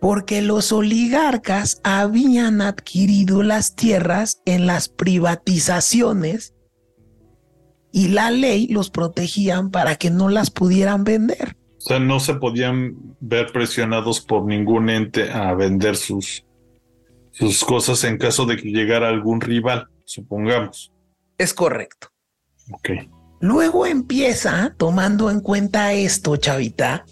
Porque 0.00 0.42
los 0.42 0.72
oligarcas 0.72 1.80
habían 1.82 2.60
adquirido 2.60 3.42
las 3.42 3.74
tierras 3.74 4.42
en 4.44 4.66
las 4.66 4.88
privatizaciones 4.88 6.54
y 7.90 8.08
la 8.08 8.30
ley 8.30 8.66
los 8.68 8.90
protegían 8.90 9.70
para 9.70 9.96
que 9.96 10.10
no 10.10 10.28
las 10.28 10.50
pudieran 10.50 11.04
vender. 11.04 11.56
O 11.78 11.80
sea, 11.80 11.98
no 11.98 12.18
se 12.18 12.34
podían 12.34 12.96
ver 13.20 13.52
presionados 13.52 14.20
por 14.20 14.44
ningún 14.46 14.90
ente 14.90 15.30
a 15.30 15.54
vender 15.54 15.96
sus, 15.96 16.44
sus 17.30 17.64
cosas 17.64 18.02
en 18.04 18.18
caso 18.18 18.46
de 18.46 18.56
que 18.56 18.70
llegara 18.70 19.08
algún 19.08 19.40
rival, 19.40 19.88
supongamos. 20.04 20.92
Es 21.38 21.54
correcto. 21.54 22.08
Ok. 22.72 22.90
Luego 23.40 23.86
empieza, 23.86 24.74
tomando 24.76 25.30
en 25.30 25.40
cuenta 25.40 25.92
esto, 25.92 26.36
Chavita, 26.36 27.04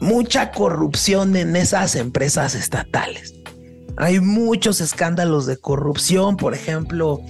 mucha 0.00 0.50
corrupción 0.50 1.36
en 1.36 1.56
esas 1.56 1.96
empresas 1.96 2.54
estatales. 2.54 3.34
Hay 3.96 4.20
muchos 4.20 4.80
escándalos 4.80 5.46
de 5.46 5.58
corrupción, 5.58 6.36
por 6.36 6.54
ejemplo, 6.54 7.20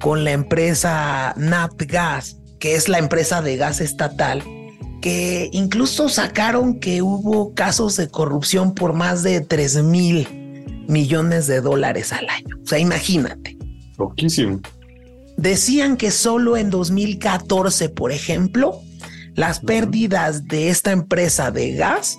con 0.00 0.24
la 0.24 0.32
empresa 0.32 1.34
Gas, 1.76 2.36
que 2.58 2.74
es 2.74 2.88
la 2.88 2.98
empresa 2.98 3.42
de 3.42 3.56
gas 3.56 3.80
estatal, 3.80 4.42
que 5.00 5.48
incluso 5.52 6.08
sacaron 6.08 6.80
que 6.80 7.02
hubo 7.02 7.54
casos 7.54 7.96
de 7.96 8.08
corrupción 8.08 8.74
por 8.74 8.94
más 8.94 9.22
de 9.22 9.40
3 9.40 9.84
mil 9.84 10.84
millones 10.88 11.46
de 11.46 11.60
dólares 11.60 12.12
al 12.12 12.28
año. 12.28 12.56
O 12.62 12.66
sea, 12.66 12.78
imagínate. 12.78 13.56
Loquísimo. 13.96 14.60
Decían 15.38 15.96
que 15.96 16.10
solo 16.10 16.56
en 16.56 16.68
2014, 16.68 17.90
por 17.90 18.10
ejemplo, 18.10 18.80
las 19.36 19.60
pérdidas 19.60 20.48
de 20.48 20.68
esta 20.68 20.90
empresa 20.90 21.52
de 21.52 21.76
gas 21.76 22.18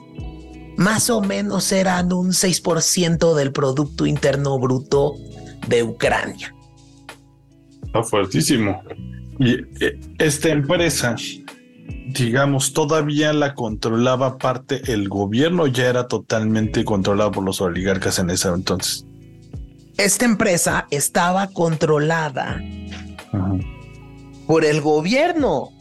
más 0.78 1.10
o 1.10 1.20
menos 1.20 1.70
eran 1.74 2.14
un 2.14 2.30
6% 2.30 3.36
del 3.36 3.52
Producto 3.52 4.06
Interno 4.06 4.58
Bruto 4.58 5.16
de 5.68 5.84
Ucrania. 5.84 6.56
Está 7.86 8.04
fuertísimo. 8.04 8.82
Y 9.38 9.56
eh, 9.84 10.00
esta 10.18 10.48
empresa, 10.48 11.18
digamos, 12.08 12.72
todavía 12.72 13.34
la 13.34 13.54
controlaba 13.54 14.38
parte 14.38 14.94
el 14.94 15.10
gobierno, 15.10 15.68
ya 15.68 15.88
era 15.88 16.08
totalmente 16.08 16.86
controlada 16.86 17.32
por 17.32 17.44
los 17.44 17.60
oligarcas 17.60 18.18
en 18.20 18.30
ese 18.30 18.48
entonces. 18.48 19.06
Esta 19.98 20.24
empresa 20.24 20.88
estaba 20.92 21.48
controlada 21.48 22.62
por 24.48 24.66
el 24.66 24.82
gobierno. 24.82 25.72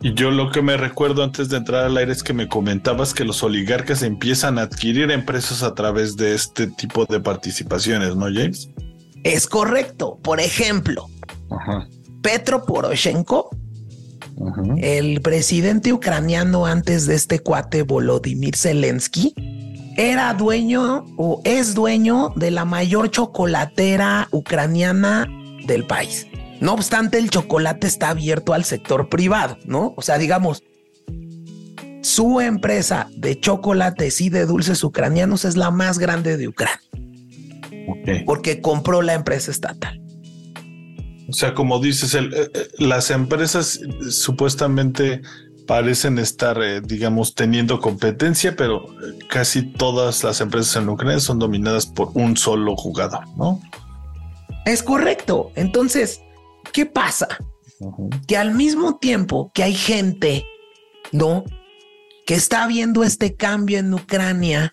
Y 0.00 0.14
yo 0.14 0.30
lo 0.30 0.50
que 0.50 0.60
me 0.60 0.76
recuerdo 0.76 1.24
antes 1.24 1.48
de 1.48 1.56
entrar 1.56 1.84
al 1.84 1.96
aire 1.96 2.12
es 2.12 2.22
que 2.22 2.34
me 2.34 2.48
comentabas 2.48 3.14
que 3.14 3.24
los 3.24 3.42
oligarcas 3.42 4.02
empiezan 4.02 4.58
a 4.58 4.62
adquirir 4.62 5.10
empresas 5.10 5.62
a 5.62 5.74
través 5.74 6.16
de 6.16 6.34
este 6.34 6.66
tipo 6.66 7.06
de 7.06 7.18
participaciones, 7.20 8.14
¿no, 8.14 8.26
James? 8.26 8.68
Es 9.24 9.46
correcto. 9.46 10.18
Por 10.22 10.38
ejemplo, 10.38 11.08
Petro 12.22 12.64
Poroshenko, 12.64 13.50
el 14.76 15.22
presidente 15.22 15.92
ucraniano 15.92 16.66
antes 16.66 17.06
de 17.06 17.14
este 17.14 17.38
cuate 17.38 17.82
Volodymyr 17.82 18.54
Zelensky, 18.54 19.34
era 19.96 20.34
dueño 20.34 21.06
o 21.16 21.40
es 21.44 21.74
dueño 21.74 22.34
de 22.36 22.50
la 22.50 22.66
mayor 22.66 23.10
chocolatera 23.10 24.28
ucraniana 24.30 25.26
del 25.66 25.86
país. 25.86 26.26
No 26.60 26.72
obstante, 26.72 27.18
el 27.18 27.30
chocolate 27.30 27.86
está 27.86 28.10
abierto 28.10 28.54
al 28.54 28.64
sector 28.64 29.08
privado, 29.08 29.58
¿no? 29.64 29.94
O 29.96 30.02
sea, 30.02 30.18
digamos, 30.18 30.62
su 32.02 32.40
empresa 32.40 33.08
de 33.16 33.38
chocolates 33.38 34.20
y 34.20 34.30
de 34.30 34.46
dulces 34.46 34.82
ucranianos 34.84 35.44
es 35.44 35.56
la 35.56 35.70
más 35.70 35.98
grande 35.98 36.36
de 36.36 36.48
Ucrania. 36.48 36.80
Porque 38.24 38.60
compró 38.60 39.02
la 39.02 39.14
empresa 39.14 39.50
estatal. 39.50 40.00
O 41.28 41.32
sea, 41.32 41.54
como 41.54 41.80
dices, 41.80 42.14
eh, 42.14 42.28
eh, 42.32 42.68
las 42.78 43.10
empresas 43.10 43.80
supuestamente 44.08 45.22
parecen 45.66 46.18
estar, 46.18 46.62
eh, 46.62 46.80
digamos, 46.80 47.34
teniendo 47.34 47.80
competencia, 47.80 48.54
pero 48.54 48.86
casi 49.28 49.62
todas 49.62 50.22
las 50.22 50.40
empresas 50.40 50.76
en 50.76 50.88
Ucrania 50.88 51.18
son 51.18 51.40
dominadas 51.40 51.86
por 51.86 52.10
un 52.14 52.36
solo 52.36 52.76
jugador, 52.76 53.26
¿no? 53.36 53.60
Es 54.64 54.82
correcto. 54.84 55.50
Entonces, 55.56 56.20
¿qué 56.72 56.86
pasa? 56.86 57.28
Que 58.26 58.36
al 58.36 58.54
mismo 58.54 58.98
tiempo 58.98 59.50
que 59.54 59.62
hay 59.62 59.74
gente, 59.74 60.44
¿no? 61.12 61.44
Que 62.26 62.34
está 62.34 62.66
viendo 62.66 63.04
este 63.04 63.36
cambio 63.36 63.78
en 63.78 63.92
Ucrania, 63.92 64.72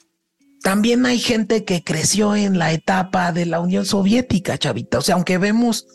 también 0.64 1.06
hay 1.06 1.20
gente 1.20 1.66
que 1.66 1.84
creció 1.84 2.36
en 2.36 2.58
la 2.58 2.72
etapa 2.72 3.34
de 3.34 3.46
la 3.46 3.60
Unión 3.60 3.86
Soviética, 3.86 4.58
chavita. 4.58 5.00
O 5.00 5.02
sea, 5.02 5.16
aunque 5.16 5.38
vemos 5.38 5.88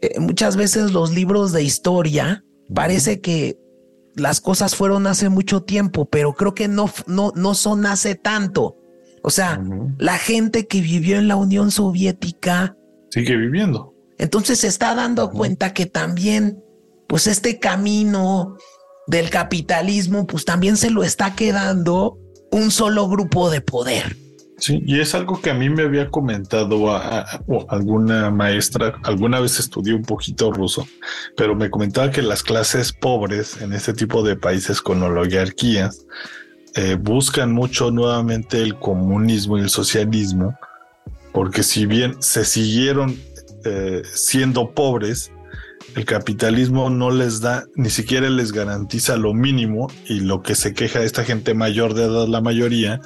eh, 0.00 0.20
muchas 0.20 0.56
veces 0.56 0.92
los 0.92 1.12
libros 1.12 1.52
de 1.52 1.62
historia, 1.62 2.44
parece 2.74 3.20
que 3.20 3.58
las 4.14 4.40
cosas 4.40 4.76
fueron 4.76 5.06
hace 5.06 5.30
mucho 5.30 5.62
tiempo, 5.62 6.04
pero 6.06 6.34
creo 6.34 6.54
que 6.54 6.68
no, 6.68 6.90
no, 7.06 7.32
no 7.34 7.54
son 7.54 7.86
hace 7.86 8.14
tanto. 8.14 8.76
O 9.22 9.30
sea, 9.30 9.64
la 9.96 10.18
gente 10.18 10.66
que 10.66 10.82
vivió 10.82 11.16
en 11.16 11.28
la 11.28 11.36
Unión 11.36 11.70
Soviética 11.70 12.76
sigue 13.08 13.36
viviendo. 13.36 13.93
Entonces 14.18 14.60
se 14.60 14.68
está 14.68 14.94
dando 14.94 15.30
cuenta 15.30 15.72
que 15.72 15.86
también, 15.86 16.62
pues 17.06 17.26
este 17.26 17.58
camino 17.58 18.56
del 19.06 19.30
capitalismo, 19.30 20.26
pues 20.26 20.44
también 20.44 20.76
se 20.76 20.90
lo 20.90 21.02
está 21.02 21.34
quedando 21.34 22.18
un 22.50 22.70
solo 22.70 23.08
grupo 23.08 23.50
de 23.50 23.60
poder. 23.60 24.16
Sí, 24.56 24.82
y 24.86 25.00
es 25.00 25.14
algo 25.16 25.40
que 25.42 25.50
a 25.50 25.54
mí 25.54 25.68
me 25.68 25.82
había 25.82 26.08
comentado 26.10 26.96
alguna 27.68 28.30
maestra, 28.30 28.94
alguna 29.02 29.40
vez 29.40 29.58
estudié 29.58 29.94
un 29.94 30.04
poquito 30.04 30.52
ruso, 30.52 30.86
pero 31.36 31.56
me 31.56 31.70
comentaba 31.70 32.12
que 32.12 32.22
las 32.22 32.44
clases 32.44 32.92
pobres 32.92 33.60
en 33.60 33.72
este 33.72 33.92
tipo 33.92 34.22
de 34.22 34.36
países 34.36 34.80
con 34.80 35.02
oligarquías 35.02 36.06
eh, 36.76 36.96
buscan 36.98 37.52
mucho 37.52 37.90
nuevamente 37.90 38.62
el 38.62 38.78
comunismo 38.78 39.58
y 39.58 39.62
el 39.62 39.70
socialismo, 39.70 40.56
porque 41.32 41.64
si 41.64 41.86
bien 41.86 42.22
se 42.22 42.44
siguieron 42.44 43.18
eh, 43.64 44.02
siendo 44.04 44.72
pobres, 44.72 45.32
el 45.94 46.04
capitalismo 46.04 46.90
no 46.90 47.10
les 47.10 47.40
da, 47.40 47.64
ni 47.76 47.90
siquiera 47.90 48.28
les 48.28 48.52
garantiza 48.52 49.16
lo 49.16 49.34
mínimo 49.34 49.88
y 50.06 50.20
lo 50.20 50.42
que 50.42 50.54
se 50.54 50.74
queja 50.74 51.02
esta 51.02 51.24
gente 51.24 51.54
mayor 51.54 51.94
de 51.94 52.04
edad, 52.04 52.26
la 52.26 52.40
mayoría, 52.40 53.00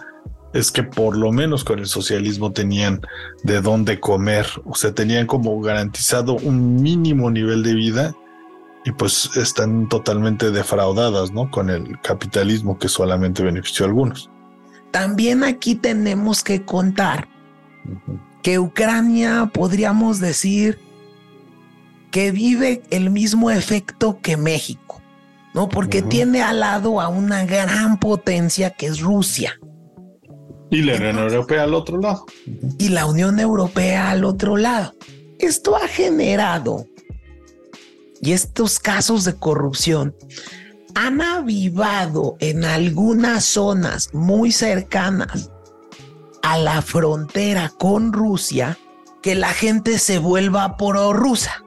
es 0.55 0.71
que 0.71 0.83
por 0.83 1.17
lo 1.17 1.31
menos 1.31 1.65
con 1.65 1.79
el 1.79 1.87
socialismo 1.87 2.53
tenían 2.53 3.01
de 3.43 3.61
dónde 3.61 4.01
comer, 4.01 4.47
o 4.65 4.75
sea, 4.75 4.95
tenían 4.95 5.27
como 5.27 5.61
garantizado 5.61 6.35
un 6.35 6.81
mínimo 6.81 7.31
nivel 7.31 7.63
de 7.63 7.75
vida 7.75 8.15
y 8.85 8.93
pues 8.93 9.37
están 9.37 9.89
totalmente 9.89 10.51
defraudadas, 10.51 11.31
¿no? 11.33 11.51
Con 11.51 11.69
el 11.69 12.01
capitalismo 12.01 12.79
que 12.79 12.89
solamente 12.89 13.43
benefició 13.43 13.85
a 13.85 13.89
algunos. 13.89 14.31
También 14.91 15.45
aquí 15.45 15.75
tenemos 15.75 16.43
que 16.43 16.65
contar 16.65 17.29
que 18.43 18.59
Ucrania 18.59 19.51
podríamos 19.53 20.21
decir 20.21 20.79
que 22.11 22.31
vive 22.31 22.83
el 22.91 23.11
mismo 23.11 23.51
efecto 23.51 24.21
que 24.23 24.37
México, 24.37 25.01
¿no? 25.55 25.69
Porque 25.69 26.03
tiene 26.03 26.43
al 26.43 26.61
lado 26.61 27.01
a 27.01 27.09
una 27.09 27.45
gran 27.45 27.99
potencia 27.99 28.71
que 28.71 28.87
es 28.87 29.01
Rusia. 29.01 29.59
Y 30.71 30.83
la 30.83 30.97
Unión 30.97 31.19
Europea 31.19 31.63
al 31.65 31.75
otro 31.75 31.99
lado. 31.99 32.27
Y 32.79 32.89
la 32.89 33.07
Unión 33.07 33.41
Europea 33.41 34.11
al 34.11 34.25
otro 34.25 34.57
lado. 34.57 34.95
Esto 35.39 35.77
ha 35.77 35.87
generado, 35.87 36.87
y 38.21 38.33
estos 38.33 38.81
casos 38.81 39.25
de 39.25 39.35
corrupción 39.35 40.15
han 40.95 41.21
avivado 41.21 42.37
en 42.41 42.65
algunas 42.65 43.45
zonas 43.45 44.13
muy 44.13 44.51
cercanas 44.51 45.51
a 46.53 46.59
la 46.59 46.83
frontera 46.83 47.73
con 47.79 48.13
Rusia 48.13 48.79
que 49.23 49.35
la 49.35 49.53
gente 49.53 49.99
se 49.99 50.19
vuelva 50.19 50.77
prorrusa 50.77 51.65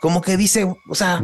como 0.00 0.20
que 0.20 0.36
dice, 0.36 0.64
o 0.88 0.94
sea, 0.94 1.20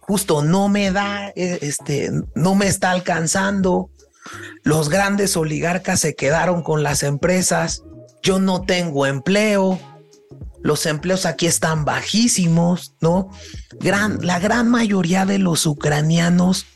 justo 0.00 0.42
no 0.42 0.68
me 0.68 0.90
da, 0.90 1.28
eh, 1.28 1.58
este, 1.62 2.10
no 2.34 2.54
me 2.54 2.66
está 2.66 2.90
alcanzando. 2.90 3.90
Los 4.62 4.88
grandes 4.88 5.36
oligarcas 5.36 6.00
se 6.00 6.14
quedaron 6.14 6.62
con 6.62 6.82
las 6.82 7.02
empresas. 7.02 7.84
Yo 8.22 8.40
no 8.40 8.62
tengo 8.62 9.06
empleo. 9.06 9.78
Los 10.60 10.86
empleos 10.86 11.24
aquí 11.24 11.46
están 11.46 11.84
bajísimos, 11.84 12.94
¿no? 13.00 13.30
Gran, 13.78 14.18
la 14.26 14.40
gran 14.40 14.68
mayoría 14.68 15.24
de 15.24 15.38
los 15.38 15.64
ucranianos 15.66 16.66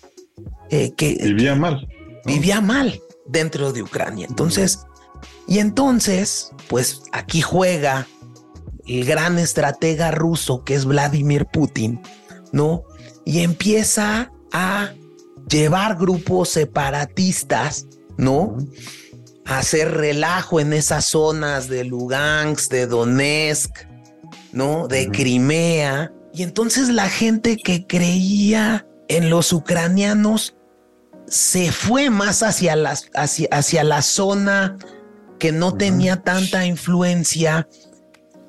eh, 0.70 0.92
que 0.96 1.16
vivía 1.20 1.56
mal. 1.56 1.88
Vivía 2.24 2.60
mal 2.60 3.00
dentro 3.26 3.72
de 3.72 3.82
Ucrania. 3.82 4.26
Entonces, 4.28 4.80
y 5.46 5.58
entonces, 5.58 6.50
pues 6.68 7.02
aquí 7.12 7.40
juega 7.40 8.06
el 8.86 9.04
gran 9.04 9.38
estratega 9.38 10.10
ruso 10.10 10.64
que 10.64 10.74
es 10.74 10.84
Vladimir 10.84 11.46
Putin, 11.52 12.00
¿no? 12.52 12.84
Y 13.24 13.40
empieza 13.40 14.32
a 14.52 14.92
llevar 15.48 15.96
grupos 15.96 16.50
separatistas, 16.50 17.86
¿no? 18.16 18.56
A 19.44 19.58
hacer 19.58 19.92
relajo 19.92 20.60
en 20.60 20.72
esas 20.72 21.04
zonas 21.04 21.68
de 21.68 21.84
Lugansk, 21.84 22.70
de 22.70 22.86
Donetsk, 22.86 23.70
¿no? 24.52 24.88
De 24.88 25.08
Crimea. 25.10 26.12
Y 26.34 26.42
entonces 26.42 26.88
la 26.88 27.08
gente 27.08 27.56
que 27.56 27.86
creía 27.86 28.86
en 29.08 29.30
los 29.30 29.52
ucranianos 29.52 30.56
se 31.32 31.72
fue 31.72 32.10
más 32.10 32.42
hacia, 32.42 32.76
las, 32.76 33.08
hacia, 33.14 33.48
hacia 33.52 33.84
la 33.84 34.02
zona 34.02 34.76
que 35.38 35.50
no 35.50 35.72
tenía 35.72 36.22
tanta 36.22 36.66
influencia 36.66 37.66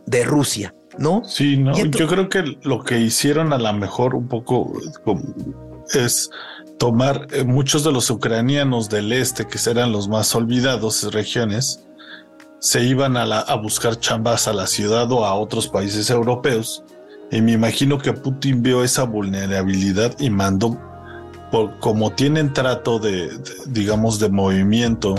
de 0.05 0.25
Rusia, 0.25 0.75
¿no? 0.97 1.23
Sí, 1.23 1.55
no, 1.55 1.73
yo 1.77 2.07
creo 2.07 2.27
que 2.27 2.43
lo 2.63 2.83
que 2.83 2.99
hicieron 2.99 3.53
a 3.53 3.57
lo 3.57 3.71
mejor 3.71 4.15
un 4.15 4.27
poco 4.27 4.73
es 5.93 6.29
tomar 6.77 7.25
eh, 7.31 7.45
muchos 7.45 7.85
de 7.85 7.93
los 7.93 8.09
ucranianos 8.09 8.89
del 8.89 9.13
este, 9.13 9.47
que 9.47 9.59
serán 9.59 9.93
los 9.93 10.09
más 10.09 10.35
olvidados 10.35 11.09
regiones, 11.13 11.85
se 12.59 12.83
iban 12.83 13.15
a, 13.15 13.23
a 13.23 13.55
buscar 13.55 13.97
chambas 13.97 14.49
a 14.49 14.53
la 14.53 14.67
ciudad 14.67 15.09
o 15.09 15.25
a 15.25 15.35
otros 15.35 15.69
países 15.69 16.09
europeos. 16.09 16.83
Y 17.31 17.41
me 17.41 17.53
imagino 17.53 17.97
que 17.97 18.11
Putin 18.11 18.61
vio 18.61 18.83
esa 18.83 19.03
vulnerabilidad 19.03 20.13
y 20.19 20.29
mandó, 20.29 20.77
como 21.79 22.11
tienen 22.11 22.53
trato 22.53 22.99
de, 22.99 23.29
digamos, 23.67 24.19
de 24.19 24.29
movimiento 24.29 25.15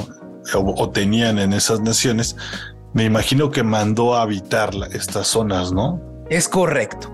o, 0.54 0.82
o, 0.82 0.90
tenían 0.90 1.38
en 1.38 1.52
esas 1.52 1.80
naciones, 1.80 2.36
me 2.92 3.04
imagino 3.04 3.50
que 3.50 3.62
mandó 3.62 4.14
a 4.14 4.22
habitar 4.22 4.72
estas 4.92 5.28
zonas, 5.28 5.72
¿no? 5.72 6.00
Es 6.30 6.48
correcto. 6.48 7.10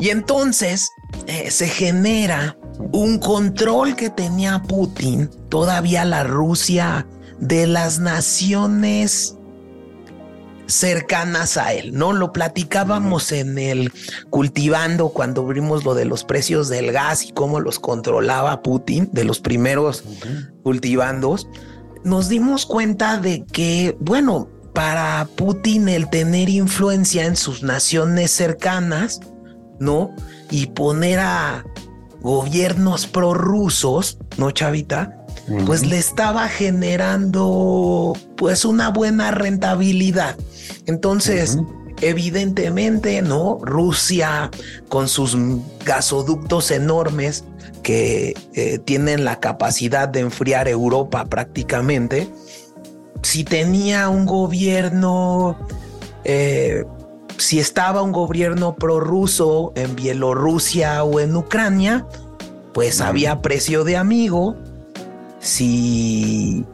Y 0.00 0.10
entonces 0.10 0.90
eh, 1.26 1.50
se 1.50 1.68
genera 1.68 2.56
un 2.92 3.18
control 3.18 3.96
que 3.96 4.10
tenía 4.10 4.62
Putin, 4.62 5.30
todavía 5.48 6.04
la 6.04 6.24
Rusia, 6.24 7.06
de 7.38 7.66
las 7.66 7.98
naciones 7.98 9.36
cercanas 10.66 11.56
a 11.56 11.72
él, 11.72 11.92
¿no? 11.94 12.12
Lo 12.12 12.32
platicábamos 12.32 13.32
en 13.32 13.58
el 13.58 13.92
cultivando 14.30 15.10
cuando 15.10 15.46
vimos 15.46 15.84
lo 15.84 15.94
de 15.94 16.04
los 16.04 16.24
precios 16.24 16.68
del 16.68 16.92
gas 16.92 17.24
y 17.24 17.32
cómo 17.32 17.60
los 17.60 17.78
controlaba 17.78 18.62
Putin, 18.62 19.08
de 19.12 19.24
los 19.24 19.40
primeros 19.40 20.04
cultivandos. 20.62 21.48
Nos 22.04 22.28
dimos 22.28 22.66
cuenta 22.66 23.18
de 23.18 23.44
que, 23.44 23.96
bueno, 24.00 24.48
para 24.74 25.26
Putin 25.36 25.88
el 25.88 26.10
tener 26.10 26.48
influencia 26.48 27.24
en 27.24 27.36
sus 27.36 27.62
naciones 27.62 28.30
cercanas, 28.30 29.20
¿no? 29.80 30.14
Y 30.50 30.66
poner 30.66 31.18
a 31.20 31.64
gobiernos 32.20 33.06
prorrusos, 33.06 34.18
¿no, 34.36 34.50
Chavita? 34.50 35.25
Pues 35.64 35.86
le 35.86 35.98
estaba 35.98 36.48
generando 36.48 38.14
pues 38.36 38.64
una 38.64 38.88
buena 38.90 39.30
rentabilidad. 39.30 40.36
Entonces, 40.86 41.58
evidentemente, 42.00 43.22
¿no? 43.22 43.58
Rusia 43.62 44.50
con 44.88 45.08
sus 45.08 45.36
gasoductos 45.84 46.72
enormes 46.72 47.44
que 47.84 48.34
eh, 48.54 48.78
tienen 48.84 49.24
la 49.24 49.38
capacidad 49.38 50.08
de 50.08 50.20
enfriar 50.20 50.66
Europa 50.66 51.26
prácticamente, 51.26 52.28
si 53.22 53.44
tenía 53.44 54.08
un 54.08 54.26
gobierno 54.26 55.56
eh, 56.24 56.84
si 57.38 57.60
estaba 57.60 58.02
un 58.02 58.12
gobierno 58.12 58.74
prorruso 58.74 59.72
en 59.76 59.94
Bielorrusia 59.94 61.04
o 61.04 61.20
en 61.20 61.36
Ucrania, 61.36 62.06
pues 62.72 63.00
había 63.00 63.40
precio 63.42 63.84
de 63.84 63.96
amigo. 63.96 64.56
Si 65.46 66.64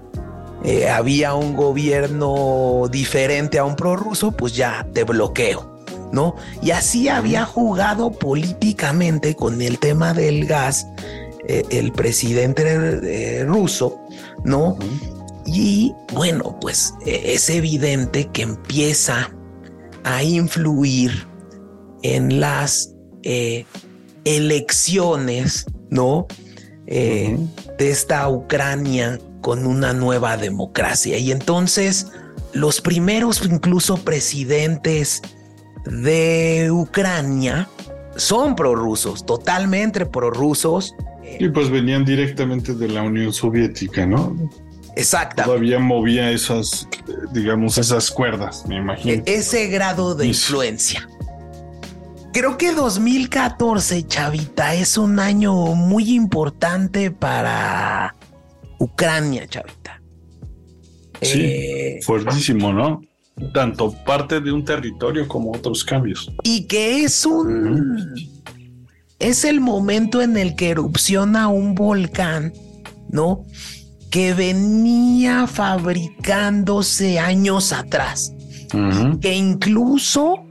eh, 0.64 0.88
había 0.88 1.34
un 1.34 1.54
gobierno 1.54 2.84
diferente 2.90 3.58
a 3.58 3.64
un 3.64 3.76
prorruso, 3.76 4.32
pues 4.32 4.56
ya 4.56 4.86
te 4.94 5.04
bloqueo, 5.04 5.84
¿no? 6.10 6.36
Y 6.62 6.70
así 6.70 7.08
había 7.08 7.44
jugado 7.44 8.10
políticamente 8.10 9.34
con 9.34 9.60
el 9.60 9.78
tema 9.78 10.14
del 10.14 10.46
gas 10.46 10.86
eh, 11.48 11.64
el 11.70 11.92
presidente 11.92 12.62
eh, 12.64 13.44
ruso, 13.44 14.00
¿no? 14.44 14.78
Y 15.44 15.92
bueno, 16.14 16.56
pues 16.60 16.94
es 17.04 17.50
evidente 17.50 18.28
que 18.32 18.42
empieza 18.42 19.28
a 20.04 20.22
influir 20.22 21.26
en 22.02 22.40
las 22.40 22.94
eh, 23.22 23.64
elecciones, 24.24 25.66
¿no? 25.90 26.26
Eh, 26.94 27.38
de 27.78 27.90
esta 27.90 28.28
Ucrania 28.28 29.18
con 29.40 29.66
una 29.66 29.94
nueva 29.94 30.36
democracia. 30.36 31.16
Y 31.16 31.32
entonces 31.32 32.08
los 32.52 32.82
primeros 32.82 33.42
incluso 33.46 33.96
presidentes 33.96 35.22
de 35.86 36.68
Ucrania 36.70 37.66
son 38.16 38.54
prorrusos, 38.54 39.24
totalmente 39.24 40.04
prorrusos. 40.04 40.94
Y 41.40 41.48
pues 41.48 41.70
venían 41.70 42.04
directamente 42.04 42.74
de 42.74 42.88
la 42.88 43.02
Unión 43.02 43.32
Soviética, 43.32 44.04
¿no? 44.04 44.36
Exacto. 44.94 45.44
Todavía 45.44 45.78
movía 45.78 46.30
esas, 46.30 46.86
digamos, 47.32 47.78
esas 47.78 48.10
cuerdas, 48.10 48.66
me 48.68 48.76
imagino. 48.76 49.22
E-, 49.26 49.38
ese 49.38 49.68
grado 49.68 50.14
de 50.14 50.26
influencia. 50.26 51.08
Creo 52.32 52.56
que 52.56 52.72
2014, 52.72 54.06
Chavita, 54.06 54.74
es 54.74 54.96
un 54.96 55.18
año 55.18 55.52
muy 55.74 56.14
importante 56.14 57.10
para 57.10 58.14
Ucrania, 58.78 59.46
Chavita. 59.46 60.00
Sí, 61.20 61.40
eh, 61.40 62.00
fuertísimo, 62.02 62.72
¿no? 62.72 63.02
Tanto 63.52 63.92
parte 64.04 64.40
de 64.40 64.50
un 64.50 64.64
territorio 64.64 65.28
como 65.28 65.52
otros 65.52 65.84
cambios. 65.84 66.30
Y 66.42 66.66
que 66.66 67.04
es 67.04 67.26
un... 67.26 68.14
Es 69.18 69.44
el 69.44 69.60
momento 69.60 70.20
en 70.20 70.36
el 70.36 70.56
que 70.56 70.70
erupciona 70.70 71.48
un 71.48 71.74
volcán, 71.74 72.52
¿no? 73.08 73.44
que 74.12 74.34
venía 74.34 75.46
fabricándose 75.46 77.18
años 77.18 77.72
atrás, 77.72 78.34
que 79.22 79.34
incluso 79.34 80.44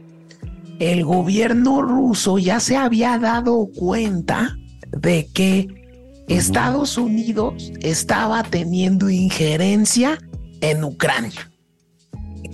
el 0.81 1.05
gobierno 1.05 1.83
ruso 1.83 2.39
ya 2.39 2.59
se 2.59 2.75
había 2.75 3.19
dado 3.19 3.69
cuenta 3.75 4.57
de 4.89 5.29
que 5.31 5.67
Estados 6.27 6.97
Unidos 6.97 7.71
estaba 7.81 8.41
teniendo 8.41 9.07
injerencia 9.11 10.17
en 10.59 10.83
Ucrania. 10.83 11.51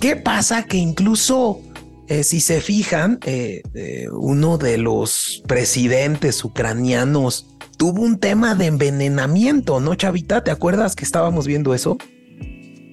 ¿Qué 0.01 0.17
pasa? 0.17 0.63
Que 0.63 0.75
incluso, 0.75 1.61
eh, 2.09 2.23
si 2.23 2.41
se 2.41 2.59
fijan, 2.59 3.19
eh, 3.25 3.61
eh, 3.73 4.07
uno 4.11 4.57
de 4.57 4.77
los 4.77 5.41
presidentes 5.47 6.43
ucranianos 6.43 7.47
tuvo 7.77 8.01
un 8.01 8.19
tema 8.19 8.55
de 8.55 8.65
envenenamiento, 8.65 9.79
¿no, 9.79 9.95
Chavita? 9.95 10.43
¿Te 10.43 10.51
acuerdas 10.51 10.97
que 10.97 11.05
estábamos 11.05 11.47
viendo 11.47 11.73
eso? 11.73 11.97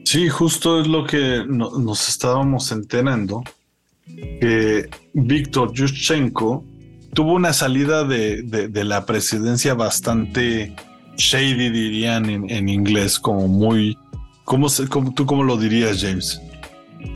Sí, 0.04 0.28
justo 0.28 0.80
es 0.80 0.86
lo 0.86 1.04
que 1.04 1.44
nos 1.48 2.08
estábamos 2.08 2.70
enterando, 2.70 3.42
que 4.06 4.88
Víctor 5.12 5.72
Yushchenko 5.72 6.64
tuvo 7.14 7.34
una 7.34 7.52
salida 7.52 8.04
de, 8.04 8.70
la 8.84 9.06
presidencia 9.06 9.74
bastante 9.74 10.74
shady, 11.16 11.70
dirían 11.70 12.28
en, 12.28 12.68
inglés, 12.68 13.18
como 13.18 13.48
muy... 13.48 13.96
¿cómo, 14.44 14.68
¿Tú 15.14 15.26
cómo 15.26 15.44
lo 15.44 15.56
dirías, 15.56 16.02
James? 16.02 16.40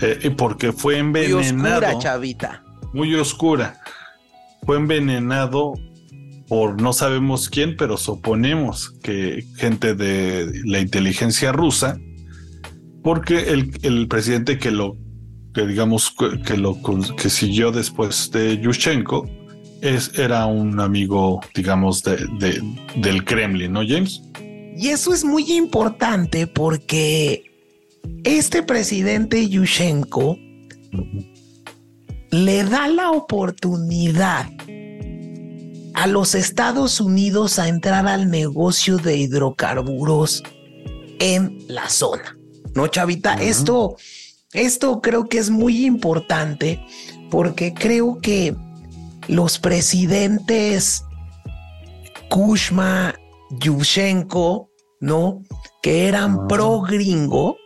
Eh, 0.01 0.33
porque 0.37 0.72
fue 0.72 0.98
envenenado. 0.98 1.38
Muy 1.38 1.72
oscura, 1.72 1.98
chavita. 1.98 2.62
Muy 2.92 3.14
oscura. 3.14 3.81
Fue 4.64 4.77
envenenado 4.77 5.74
por 6.48 6.81
no 6.81 6.92
sabemos 6.92 7.51
quién, 7.51 7.77
pero 7.77 7.96
suponemos 7.96 8.94
que 9.03 9.44
gente 9.57 9.94
de 9.94 10.62
la 10.64 10.81
inteligencia 10.81 11.53
rusa, 11.53 12.01
porque 13.03 13.51
el, 13.83 14.09
presidente 14.09 14.59
que 14.59 14.70
lo, 14.70 14.96
que 15.59 15.66
digamos, 15.66 16.14
que 16.47 16.57
lo 16.57 16.79
que 17.21 17.29
siguió 17.29 17.73
después 17.73 18.31
de 18.31 18.59
Yushchenko, 18.59 19.29
es, 19.81 20.16
era 20.16 20.47
un 20.47 20.79
amigo, 20.79 21.40
digamos, 21.53 22.05
de, 22.05 22.62
del 22.94 23.25
Kremlin, 23.25 23.73
¿no, 23.73 23.81
James? 23.85 24.23
Y 24.77 24.90
eso 24.90 25.12
es 25.12 25.25
muy 25.25 25.53
importante 25.53 26.47
porque 26.47 27.42
este 28.23 28.62
presidente 28.62 29.49
Yushchenko 29.49 30.38
le 32.31 32.62
da 32.62 32.87
la 32.87 33.11
oportunidad 33.11 34.47
a 35.94 36.07
los 36.07 36.37
Estados 36.37 37.01
Unidos 37.01 37.59
a 37.59 37.66
entrar 37.66 38.07
al 38.07 38.31
negocio 38.31 38.97
de 38.99 39.16
hidrocarburos 39.16 40.44
en 41.18 41.59
la 41.66 41.88
zona. 41.88 42.38
¿No, 42.77 42.87
Chavita? 42.87 43.35
Esto, 43.35 43.97
esto 44.61 45.01
creo 45.01 45.29
que 45.29 45.38
es 45.38 45.51
muy 45.51 45.87
importante 45.87 46.85
porque 47.31 47.75
creo 47.75 48.18
que 48.21 48.55
los 49.29 49.59
presidentes 49.59 51.05
Kushma, 52.29 53.14
Yushchenko, 53.51 54.71
¿no? 55.01 55.42
Que 55.83 56.09
eran 56.09 56.47
pro 56.47 56.81
gringo, 56.83 57.57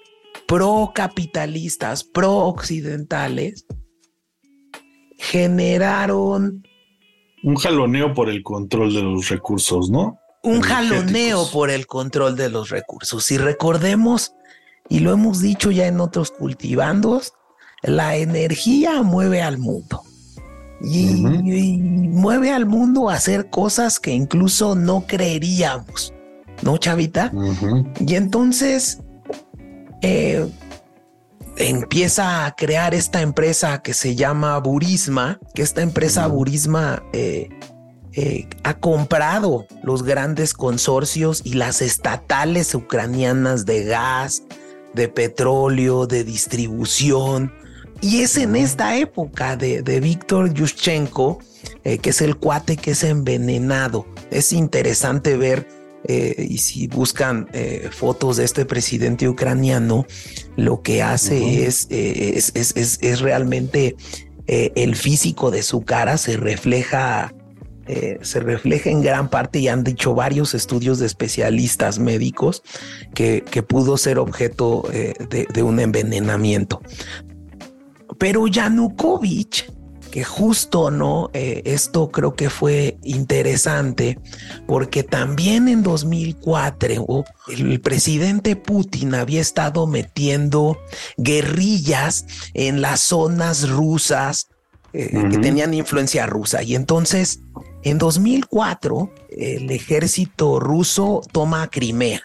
pro 0.47 0.93
capitalistas, 0.95 2.05
pro 2.05 2.37
occidentales, 2.37 3.67
generaron 5.19 6.63
un 7.43 7.57
jaloneo 7.57 8.15
por 8.15 8.29
el 8.29 8.43
control 8.43 8.95
de 8.95 9.03
los 9.03 9.29
recursos, 9.29 9.91
¿no? 9.91 10.19
Un 10.45 10.61
jaloneo 10.61 11.49
por 11.51 11.71
el 11.71 11.87
control 11.87 12.37
de 12.37 12.51
los 12.51 12.71
recursos. 12.71 13.31
Y 13.31 13.39
recordemos, 13.39 14.33
y 14.93 14.99
lo 14.99 15.11
hemos 15.11 15.41
dicho 15.41 15.71
ya 15.71 15.87
en 15.87 16.01
otros 16.01 16.31
cultivandos, 16.31 17.33
la 17.81 18.17
energía 18.17 19.03
mueve 19.03 19.41
al 19.41 19.57
mundo. 19.57 20.03
Y, 20.83 21.15
mueve 21.15 22.53
al 22.53 22.67
mundo 22.67 23.09
a 23.09 23.15
hacer 23.15 23.49
cosas 23.49 23.99
que 23.99 24.11
incluso 24.11 24.75
no 24.75 25.07
creeríamos, 25.07 26.13
¿no, 26.61 26.77
Chavita? 26.77 27.33
Y 28.07 28.17
entonces, 28.17 28.99
eh, 30.03 30.47
empieza 31.57 32.45
a 32.45 32.55
crear 32.55 32.93
esta 32.93 33.23
empresa 33.23 33.81
que 33.81 33.95
se 33.95 34.15
llama 34.15 34.59
Burisma, 34.59 35.41
que 35.55 35.63
esta 35.63 35.81
empresa 35.81 36.27
Burisma 36.27 37.03
eh, 37.15 37.49
eh, 38.13 38.47
ha 38.63 38.75
comprado 38.75 39.67
los 39.83 40.03
grandes 40.03 40.53
consorcios 40.53 41.41
y 41.47 41.55
las 41.55 41.81
estatales 41.81 42.75
ucranianas 42.75 43.65
de 43.65 43.85
gas, 43.85 44.43
de 44.95 45.09
petróleo, 45.09 46.07
de 46.07 46.25
distribución. 46.25 47.53
Y 48.01 48.23
es 48.23 48.37
en 48.37 48.57
esta 48.57 48.97
época 48.97 49.57
de, 49.57 49.83
de 49.83 50.01
Víctor 50.01 50.53
Yushchenko, 50.53 51.39
eh, 51.85 51.99
que 51.99 52.11
es 52.11 52.21
el 52.21 52.37
cuate 52.37 52.77
que 52.77 52.93
es 52.93 53.05
envenenado. 53.05 54.07
Es 54.31 54.53
interesante 54.53 55.37
ver, 55.37 55.69
eh, 56.05 56.47
y 56.49 56.59
si 56.59 56.89
buscan 56.89 57.49
fotos 57.93 58.39
de 58.39 58.45
este 58.45 58.65
presidente 58.65 59.29
ucraniano, 59.29 60.07
lo 60.57 60.83
que 60.83 61.03
hace 61.03 61.67
es, 61.67 61.87
es, 61.91 62.53
es, 62.55 62.99
es, 63.01 63.21
realmente 63.21 63.95
el 64.49 64.97
físico 64.97 65.53
de 65.53 65.63
su 65.63 65.83
cara 65.83 66.19
se 66.19 66.37
refleja 66.37 67.33
eh, 67.87 68.19
se 68.23 68.39
refleja 68.39 68.91
en 68.91 69.03
gran 69.03 69.29
parte 69.29 69.59
y 69.59 69.67
han 69.67 69.83
dicho 69.83 70.15
varios 70.15 70.55
estudios 70.55 71.01
de 71.01 71.07
especialistas 71.07 71.99
médicos 71.99 72.63
que, 73.13 73.43
que 73.43 73.65
pudo 73.65 73.97
ser 73.97 74.21
objeto 74.21 74.85
eh, 74.93 75.15
de, 75.53 75.63
un 75.65 75.81
envenenamiento. 75.81 76.81
Pero 78.19 78.47
Yanukovych, 78.47 79.69
que 80.13 80.23
justo 80.23 80.93
no, 80.93 81.31
eh, 81.33 81.63
esto 81.65 82.13
creo 82.13 82.37
que 82.37 82.51
fue 82.51 82.99
interesante 83.03 84.21
porque 84.69 85.03
también 85.03 85.67
en 85.67 85.83
2004 85.83 87.25
el 87.49 87.81
presidente 87.81 88.55
Putin 88.55 89.17
había 89.17 89.41
estado 89.41 89.89
metiendo 89.89 90.79
guerrillas 91.17 92.27
en 92.55 92.81
las 92.81 93.01
zonas 93.01 93.69
rusas 93.69 94.49
que 94.93 95.39
tenían 95.41 95.73
influencia 95.73 96.27
rusa. 96.27 96.63
Y 96.63 96.75
entonces 96.75 97.41
en 97.85 97.99
2004, 97.99 99.11
el 99.31 99.71
ejército 99.71 100.61
ruso 100.61 101.23
toma 101.33 101.69
Crimea, 101.69 102.23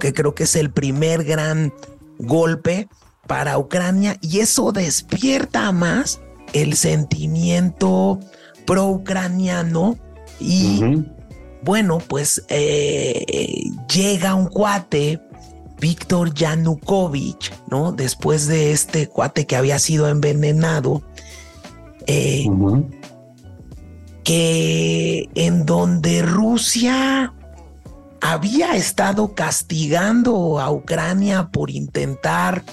que 0.00 0.12
creo 0.12 0.34
que 0.34 0.44
es 0.44 0.56
el 0.56 0.70
primer 0.70 1.24
gran 1.24 1.72
golpe 2.18 2.88
para 3.26 3.58
Ucrania 3.58 4.16
y 4.20 4.40
eso 4.40 4.72
despierta 4.72 5.70
más 5.72 6.20
el 6.52 6.76
sentimiento 6.76 8.20
pro-ucraniano 8.64 9.98
y 10.40 11.04
bueno, 11.62 11.98
pues 11.98 12.44
eh, 12.48 13.64
llega 13.92 14.34
un 14.34 14.46
cuate, 14.46 15.20
Víctor 15.80 16.32
Yanukovych, 16.32 17.52
¿no? 17.68 17.92
Después 17.92 18.46
de 18.46 18.72
este 18.72 19.08
cuate 19.08 19.46
que 19.46 19.56
había 19.56 19.78
sido 19.78 20.08
envenenado, 20.08 21.02
eh, 22.06 22.46
que 24.26 25.30
en 25.36 25.66
donde 25.66 26.20
Rusia 26.22 27.32
había 28.20 28.74
estado 28.74 29.36
castigando 29.36 30.58
a 30.58 30.68
Ucrania 30.72 31.50
por 31.52 31.70
intentar 31.70 32.64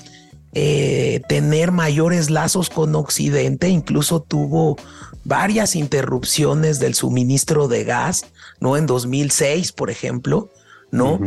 eh, 0.53 1.21
tener 1.29 1.71
mayores 1.71 2.31
lazos 2.31 2.71
con 2.71 2.95
Occidente, 2.95 3.69
incluso 3.69 4.19
tuvo 4.19 4.77
varias 5.25 5.75
interrupciones 5.75 6.79
del 6.79 6.95
suministro 6.95 7.67
de 7.67 7.83
gas, 7.83 8.25
¿no? 8.59 8.75
En 8.75 8.87
2006, 8.87 9.73
por 9.73 9.91
ejemplo, 9.91 10.49
¿no? 10.89 11.19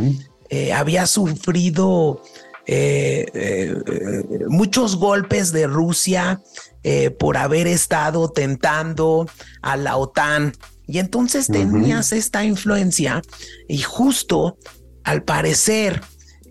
Eh, 0.50 0.72
había 0.72 1.06
sufrido 1.06 2.20
eh, 2.66 3.74
muchos 4.48 4.96
golpes 4.96 5.52
de 5.52 5.66
Rusia 5.66 6.40
eh, 6.82 7.10
por 7.10 7.36
haber 7.36 7.66
estado 7.66 8.28
tentando 8.28 9.28
a 9.62 9.76
la 9.76 9.96
OTAN. 9.96 10.52
Y 10.86 10.98
entonces 10.98 11.48
tenías 11.48 12.12
esta 12.12 12.44
influencia 12.44 13.22
y 13.68 13.78
justo 13.78 14.56
al 15.02 15.24
parecer 15.24 16.00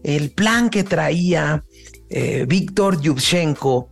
el 0.03 0.31
plan 0.31 0.69
que 0.69 0.83
traía 0.83 1.63
eh, 2.09 2.45
Víctor 2.47 2.99
Yushchenko, 3.01 3.89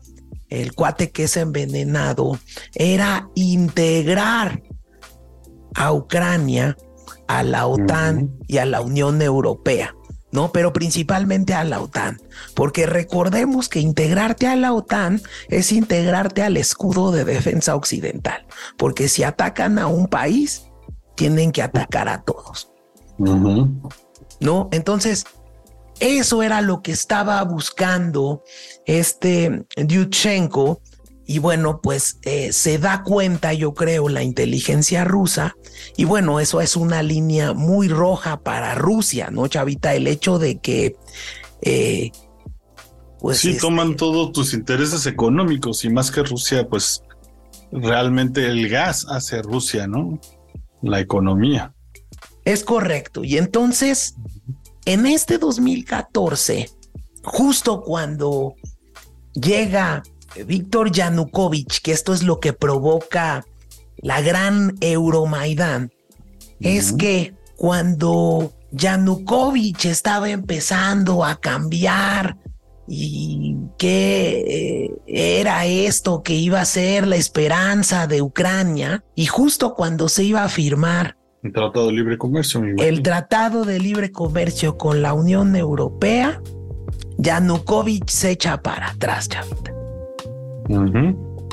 el 0.49 0.73
cuate 0.73 1.11
que 1.11 1.23
es 1.23 1.37
envenenado, 1.37 2.37
era 2.75 3.29
integrar 3.35 4.61
a 5.75 5.93
Ucrania 5.93 6.77
a 7.27 7.43
la 7.43 7.67
OTAN 7.67 8.37
y 8.47 8.57
a 8.57 8.65
la 8.65 8.81
Unión 8.81 9.21
Europea. 9.21 9.95
¿No? 10.33 10.51
Pero 10.51 10.73
principalmente 10.73 11.53
a 11.53 11.63
la 11.63 11.79
OTAN, 11.79 12.19
porque 12.55 12.87
recordemos 12.87 13.69
que 13.69 13.79
integrarte 13.79 14.47
a 14.47 14.55
la 14.55 14.73
OTAN 14.73 15.21
es 15.47 15.71
integrarte 15.71 16.41
al 16.41 16.57
escudo 16.57 17.11
de 17.11 17.23
defensa 17.23 17.75
occidental, 17.75 18.45
porque 18.75 19.07
si 19.07 19.23
atacan 19.23 19.77
a 19.77 19.87
un 19.87 20.07
país, 20.07 20.65
tienen 21.15 21.51
que 21.51 21.61
atacar 21.61 22.09
a 22.09 22.23
todos. 22.23 22.71
¿No? 24.39 24.69
Entonces, 24.71 25.25
eso 25.99 26.41
era 26.41 26.61
lo 26.61 26.81
que 26.81 26.91
estaba 26.91 27.41
buscando 27.43 28.43
este 28.85 29.65
Yushchenko 29.77 30.81
y 31.25 31.39
bueno, 31.39 31.79
pues 31.81 32.19
eh, 32.23 32.51
se 32.51 32.77
da 32.77 33.03
cuenta, 33.03 33.53
yo 33.53 33.73
creo, 33.73 34.09
la 34.09 34.23
inteligencia 34.23 35.03
rusa. 35.05 35.55
Y 35.95 36.05
bueno, 36.05 36.39
eso 36.39 36.59
es 36.59 36.75
una 36.75 37.01
línea 37.01 37.53
muy 37.53 37.87
roja 37.87 38.41
para 38.41 38.75
Rusia, 38.75 39.29
¿no, 39.31 39.47
Chavita? 39.47 39.93
El 39.93 40.07
hecho 40.07 40.39
de 40.39 40.59
que... 40.59 40.95
Eh, 41.61 42.11
pues 43.19 43.37
sí, 43.37 43.57
toman 43.57 43.91
este 43.91 43.99
todos 43.99 44.33
tus 44.33 44.53
intereses 44.53 45.05
económicos 45.05 45.85
y 45.85 45.89
más 45.89 46.11
que 46.11 46.23
Rusia, 46.23 46.67
pues 46.67 47.01
realmente 47.71 48.45
el 48.45 48.67
gas 48.67 49.05
hace 49.09 49.41
Rusia, 49.41 49.87
¿no? 49.87 50.19
La 50.81 50.99
economía. 50.99 51.73
Es 52.43 52.65
correcto. 52.65 53.23
Y 53.23 53.37
entonces, 53.37 54.15
en 54.83 55.05
este 55.05 55.37
2014, 55.37 56.69
justo 57.23 57.81
cuando 57.81 58.55
llega 59.33 60.03
Víctor 60.45 60.91
Yanukovych, 60.91 61.81
que 61.81 61.91
esto 61.91 62.13
es 62.13 62.23
lo 62.23 62.39
que 62.39 62.53
provoca 62.53 63.45
la 63.97 64.21
gran 64.21 64.75
Euromaidán, 64.81 65.91
es 66.59 66.93
que 66.93 67.33
cuando 67.55 68.53
Yanukovych 68.71 69.85
estaba 69.85 70.29
empezando 70.29 71.23
a 71.23 71.39
cambiar 71.39 72.37
y 72.87 73.55
que 73.77 74.43
eh, 74.47 74.91
era 75.07 75.65
esto 75.65 76.21
que 76.21 76.33
iba 76.33 76.59
a 76.59 76.65
ser 76.65 77.07
la 77.07 77.15
esperanza 77.15 78.07
de 78.07 78.21
Ucrania, 78.21 79.03
y 79.15 79.25
justo 79.25 79.73
cuando 79.73 80.09
se 80.09 80.23
iba 80.23 80.43
a 80.43 80.49
firmar 80.49 81.17
el 81.43 81.51
Tratado 81.53 81.87
de 81.87 81.93
Libre 81.93 82.17
Comercio, 82.17 82.63
el 82.77 83.03
Tratado 83.03 83.65
de 83.65 83.79
Libre 83.79 84.11
Comercio 84.11 84.77
con 84.77 85.01
la 85.01 85.13
Unión 85.13 85.55
Europea, 85.55 86.41
Yanukovych 87.17 88.09
se 88.09 88.31
echa 88.31 88.61
para 88.61 88.89
atrás, 88.89 89.29
chavita 89.29 89.82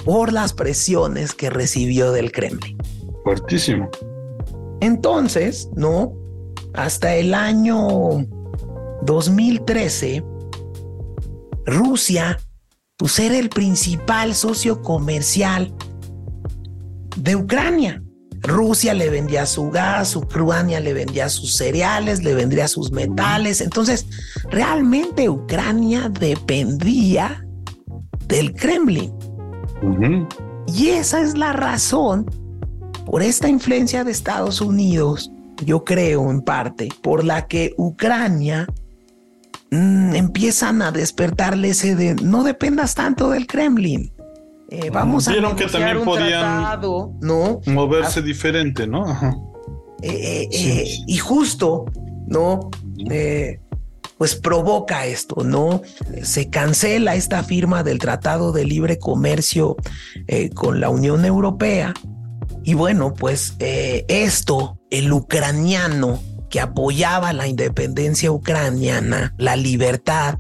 por 0.05 0.33
las 0.33 0.53
presiones 0.53 1.35
que 1.35 1.51
recibió 1.51 2.13
del 2.13 2.33
Kremlin. 2.33 2.77
Fuertísimo. 3.25 3.89
Entonces, 4.81 5.69
¿no? 5.77 6.13
Hasta 6.75 7.15
el 7.15 7.35
año 7.35 8.27
2013, 9.03 10.25
Rusia, 11.67 12.39
pues 12.97 13.19
era 13.19 13.39
el 13.39 13.49
principal 13.49 14.35
socio 14.35 14.83
comercial 14.83 15.75
de 17.17 17.37
Ucrania. 17.37 18.03
Rusia 18.43 18.95
le 18.95 19.11
vendía 19.11 19.45
su 19.45 19.71
gas, 19.71 20.17
Ucrania 20.17 20.81
le 20.81 20.95
vendía 20.95 21.29
sus 21.29 21.57
cereales, 21.57 22.23
le 22.23 22.35
vendía 22.35 22.69
sus 22.69 22.91
metales. 22.91 23.61
Entonces, 23.61 24.07
realmente 24.51 25.29
Ucrania 25.29 26.09
dependía 26.09 27.45
del 28.31 28.55
Kremlin. 28.55 29.13
Y 30.67 30.89
esa 30.89 31.21
es 31.21 31.37
la 31.37 31.53
razón 31.53 32.27
por 33.05 33.23
esta 33.23 33.49
influencia 33.49 34.05
de 34.05 34.13
Estados 34.13 34.61
Unidos, 34.61 35.33
yo 35.65 35.85
creo 35.85 36.31
en 36.31 36.43
parte, 36.43 36.89
por 37.03 37.25
la 37.25 37.47
que 37.49 37.75
Ucrania 37.77 38.67
mm, 39.71 40.15
empiezan 40.15 40.81
a 40.83 40.93
despertarle 40.93 41.71
ese 41.71 41.97
de 41.97 42.15
no 42.15 42.45
dependas 42.45 42.95
tanto 42.95 43.31
del 43.31 43.47
Kremlin. 43.47 44.13
Eh, 44.71 44.91
vamos 44.91 45.27
a 45.27 45.33
Vieron 45.33 45.57
que 45.57 45.67
también 45.67 46.05
podían 46.05 46.81
¿no? 47.21 47.61
moverse 47.67 48.23
diferente, 48.23 48.87
¿no? 48.87 49.07
Eh, 50.03 50.49
eh, 50.53 50.85
y 51.07 51.19
justo, 51.19 51.87
¿no? 52.29 52.71
Pues 54.21 54.35
provoca 54.35 55.07
esto, 55.07 55.45
¿no? 55.45 55.81
Se 56.23 56.51
cancela 56.51 57.15
esta 57.15 57.43
firma 57.43 57.83
del 57.83 57.99
Tratado 57.99 58.53
de 58.53 58.67
Libre 58.67 58.99
Comercio 58.99 59.77
eh, 60.27 60.51
con 60.51 60.79
la 60.79 60.91
Unión 60.91 61.25
Europea. 61.25 61.95
Y 62.63 62.75
bueno, 62.75 63.15
pues 63.15 63.55
eh, 63.61 64.05
esto, 64.09 64.79
el 64.91 65.11
ucraniano 65.11 66.23
que 66.51 66.61
apoyaba 66.61 67.33
la 67.33 67.47
independencia 67.47 68.31
ucraniana, 68.31 69.33
la 69.39 69.57
libertad, 69.57 70.39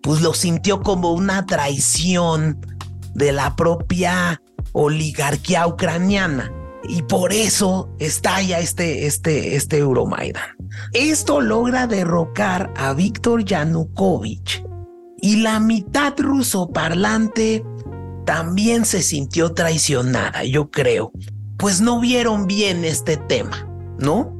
pues 0.00 0.20
lo 0.20 0.32
sintió 0.32 0.80
como 0.80 1.10
una 1.12 1.44
traición 1.44 2.64
de 3.16 3.32
la 3.32 3.56
propia 3.56 4.40
oligarquía 4.70 5.66
ucraniana. 5.66 6.52
Y 6.88 7.02
por 7.02 7.32
eso 7.32 7.92
estalla 7.98 8.60
este, 8.60 9.06
este, 9.06 9.56
este 9.56 9.78
Euromaidan. 9.78 10.57
Esto 10.92 11.40
logra 11.40 11.86
derrocar 11.86 12.72
a 12.76 12.92
Víctor 12.94 13.44
Yanukovych 13.44 14.64
y 15.20 15.36
la 15.36 15.60
mitad 15.60 16.14
ruso 16.18 16.70
parlante 16.70 17.64
también 18.24 18.84
se 18.84 19.02
sintió 19.02 19.52
traicionada, 19.54 20.44
yo 20.44 20.70
creo, 20.70 21.12
pues 21.56 21.80
no 21.80 22.00
vieron 22.00 22.46
bien 22.46 22.84
este 22.84 23.16
tema, 23.16 23.66
¿no? 23.98 24.34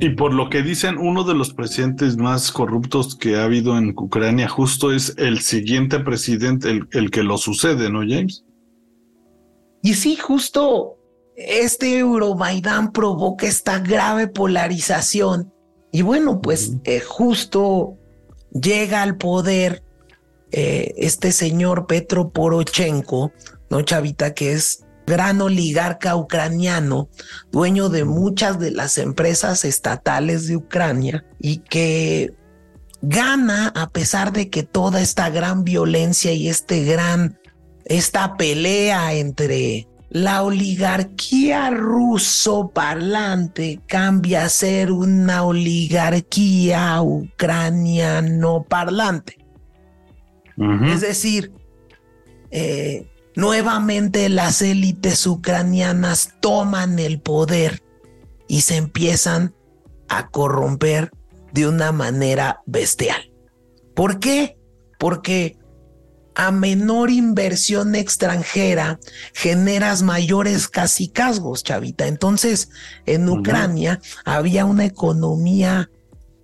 Y 0.00 0.10
por 0.10 0.34
lo 0.34 0.50
que 0.50 0.62
dicen, 0.62 0.98
uno 0.98 1.24
de 1.24 1.34
los 1.34 1.52
presidentes 1.52 2.16
más 2.16 2.50
corruptos 2.50 3.14
que 3.14 3.36
ha 3.36 3.44
habido 3.44 3.76
en 3.78 3.90
Ucrania 3.90 4.48
justo 4.48 4.92
es 4.92 5.14
el 5.18 5.40
siguiente 5.40 6.00
presidente, 6.00 6.70
el, 6.70 6.88
el 6.92 7.10
que 7.10 7.22
lo 7.22 7.38
sucede, 7.38 7.90
¿no, 7.90 8.00
James? 8.00 8.44
Y 9.82 9.94
sí, 9.94 10.16
justo 10.16 10.96
este 11.36 11.98
Euromaidan 11.98 12.92
provoca 12.92 13.46
esta 13.46 13.78
grave 13.78 14.28
polarización. 14.28 15.52
Y 15.90 16.02
bueno, 16.02 16.40
pues 16.40 16.72
eh, 16.84 17.00
justo 17.00 17.98
llega 18.52 19.02
al 19.02 19.16
poder 19.16 19.82
eh, 20.50 20.94
este 20.96 21.32
señor 21.32 21.86
Petro 21.86 22.30
Porochenko, 22.30 23.32
¿no, 23.70 23.82
Chavita? 23.82 24.34
Que 24.34 24.52
es 24.52 24.84
gran 25.06 25.40
oligarca 25.40 26.16
ucraniano, 26.16 27.08
dueño 27.50 27.88
de 27.88 28.04
muchas 28.04 28.58
de 28.58 28.70
las 28.70 28.98
empresas 28.98 29.64
estatales 29.64 30.46
de 30.46 30.56
Ucrania 30.56 31.24
y 31.40 31.58
que 31.58 32.34
gana 33.00 33.72
a 33.74 33.90
pesar 33.90 34.32
de 34.32 34.48
que 34.48 34.62
toda 34.62 35.00
esta 35.00 35.28
gran 35.30 35.64
violencia 35.64 36.32
y 36.32 36.48
este 36.48 36.84
gran, 36.84 37.38
esta 37.84 38.36
pelea 38.36 39.14
entre 39.14 39.88
la 40.12 40.42
oligarquía 40.42 41.70
ruso 41.70 42.68
parlante 42.68 43.80
cambia 43.86 44.44
a 44.44 44.48
ser 44.50 44.92
una 44.92 45.42
oligarquía 45.42 47.00
ucraniano 47.00 48.64
parlante. 48.64 49.38
Es 50.58 51.00
decir, 51.00 51.50
eh, 52.50 53.08
nuevamente 53.34 54.28
las 54.28 54.60
élites 54.60 55.26
ucranianas 55.26 56.34
toman 56.40 56.98
el 56.98 57.18
poder 57.18 57.82
y 58.48 58.60
se 58.60 58.76
empiezan 58.76 59.54
a 60.10 60.28
corromper 60.28 61.10
de 61.52 61.66
una 61.66 61.90
manera 61.90 62.60
bestial. 62.66 63.32
¿Por 63.94 64.20
qué? 64.20 64.58
Porque 64.98 65.56
a 66.34 66.50
menor 66.50 67.10
inversión 67.10 67.94
extranjera 67.94 68.98
generas 69.34 70.02
mayores 70.02 70.68
casicazgos, 70.68 71.62
chavita. 71.62 72.06
Entonces, 72.06 72.70
en 73.06 73.28
Ucrania 73.28 74.00
había 74.24 74.64
una 74.64 74.84
economía 74.84 75.90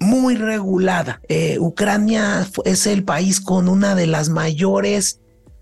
muy 0.00 0.36
regulada. 0.36 1.20
Eh, 1.28 1.58
Ucrania 1.58 2.46
es 2.64 2.86
el 2.86 3.04
país 3.04 3.40
con 3.40 3.68
una 3.68 3.94
de 3.94 4.06
las 4.06 4.28
mayores 4.28 5.20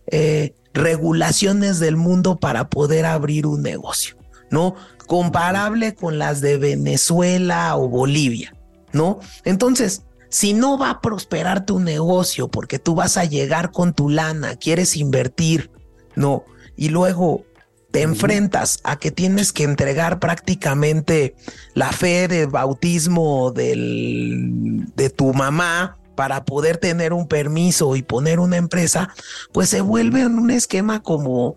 eh, 0.09 0.55
regulaciones 0.75 1.79
del 1.79 1.97
mundo 1.97 2.37
para 2.37 2.69
poder 2.69 3.07
abrir 3.07 3.47
un 3.47 3.62
negocio, 3.62 4.17
¿no? 4.51 4.75
Comparable 5.07 5.95
con 5.95 6.19
las 6.19 6.41
de 6.41 6.59
Venezuela 6.59 7.77
o 7.77 7.89
Bolivia, 7.89 8.55
¿no? 8.93 9.21
Entonces, 9.45 10.03
si 10.29 10.55
no 10.55 10.79
va 10.79 10.91
a 10.91 11.01
prosperar 11.01 11.67
tu 11.67 11.81
negocio 11.81 12.49
porque 12.49 12.79
tú 12.79 12.95
vas 12.95 13.17
a 13.17 13.25
llegar 13.25 13.71
con 13.71 13.95
tu 13.95 14.09
lana, 14.09 14.57
quieres 14.57 14.97
invertir, 14.97 15.71
no, 16.15 16.45
y 16.77 16.89
luego 16.89 17.45
te 17.91 18.03
enfrentas 18.03 18.81
a 18.85 18.99
que 18.99 19.11
tienes 19.11 19.53
que 19.53 19.62
entregar 19.62 20.19
prácticamente 20.19 21.35
la 21.75 21.93
fe 21.93 22.29
de 22.29 22.47
bautismo 22.47 23.53
del, 23.53 24.85
de 24.95 25.09
tu 25.09 25.33
mamá 25.33 25.97
para 26.15 26.45
poder 26.45 26.79
tener 26.79 27.12
un 27.12 27.29
permiso 27.29 27.97
y 27.97 28.03
poner 28.03 28.41
una 28.41 28.57
empresa, 28.57 29.15
pues 29.53 29.69
se 29.69 29.81
vuelve 29.81 30.27
un 30.27 30.51
esquema 30.51 31.03
como 31.03 31.57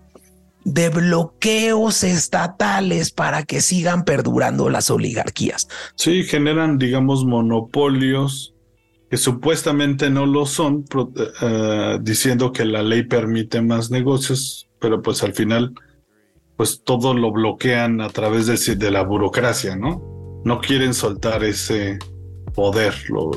de 0.63 0.89
bloqueos 0.89 2.03
estatales 2.03 3.11
para 3.11 3.43
que 3.43 3.61
sigan 3.61 4.03
perdurando 4.03 4.69
las 4.69 4.89
oligarquías. 4.89 5.67
Sí, 5.95 6.23
generan, 6.23 6.77
digamos, 6.77 7.25
monopolios 7.25 8.53
que 9.09 9.17
supuestamente 9.17 10.09
no 10.09 10.25
lo 10.25 10.45
son, 10.45 10.85
uh, 10.93 11.99
diciendo 12.01 12.51
que 12.51 12.65
la 12.65 12.83
ley 12.83 13.03
permite 13.03 13.61
más 13.61 13.89
negocios, 13.89 14.69
pero 14.79 15.01
pues 15.01 15.23
al 15.23 15.33
final, 15.33 15.73
pues 16.55 16.83
todo 16.83 17.13
lo 17.13 17.31
bloquean 17.31 18.01
a 18.01 18.09
través 18.09 18.45
de, 18.45 18.75
de 18.75 18.91
la 18.91 19.03
burocracia, 19.03 19.75
¿no? 19.75 20.41
No 20.45 20.61
quieren 20.61 20.93
soltar 20.93 21.43
ese 21.43 21.97
poder, 22.53 22.93
lo, 23.09 23.31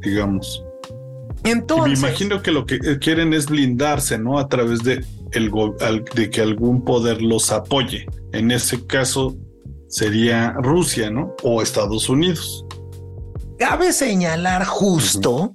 digamos. 0.00 0.64
Entonces, 1.44 2.00
me 2.00 2.08
imagino 2.08 2.42
que 2.42 2.50
lo 2.50 2.66
que 2.66 2.78
quieren 2.98 3.32
es 3.32 3.46
blindarse, 3.46 4.18
¿no? 4.18 4.38
A 4.38 4.48
través 4.48 4.82
de, 4.82 5.04
el, 5.32 5.52
de 6.14 6.30
que 6.30 6.40
algún 6.40 6.84
poder 6.84 7.22
los 7.22 7.52
apoye. 7.52 8.06
En 8.32 8.50
ese 8.50 8.86
caso 8.86 9.36
sería 9.88 10.52
Rusia, 10.60 11.10
¿no? 11.10 11.34
O 11.42 11.62
Estados 11.62 12.08
Unidos. 12.08 12.64
Cabe 13.58 13.92
señalar 13.92 14.64
justo 14.64 15.50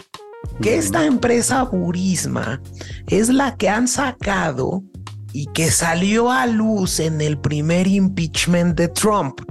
que 0.62 0.78
esta 0.78 1.06
empresa 1.06 1.64
Burisma 1.64 2.62
es 3.08 3.30
la 3.30 3.56
que 3.56 3.70
han 3.70 3.88
sacado 3.88 4.84
y 5.32 5.48
que 5.48 5.72
salió 5.72 6.30
a 6.30 6.46
luz 6.46 7.00
en 7.00 7.22
el 7.22 7.40
primer 7.40 7.88
impeachment 7.88 8.78
de 8.78 8.90
Trump, 8.90 9.42
¿Ah, 9.42 9.46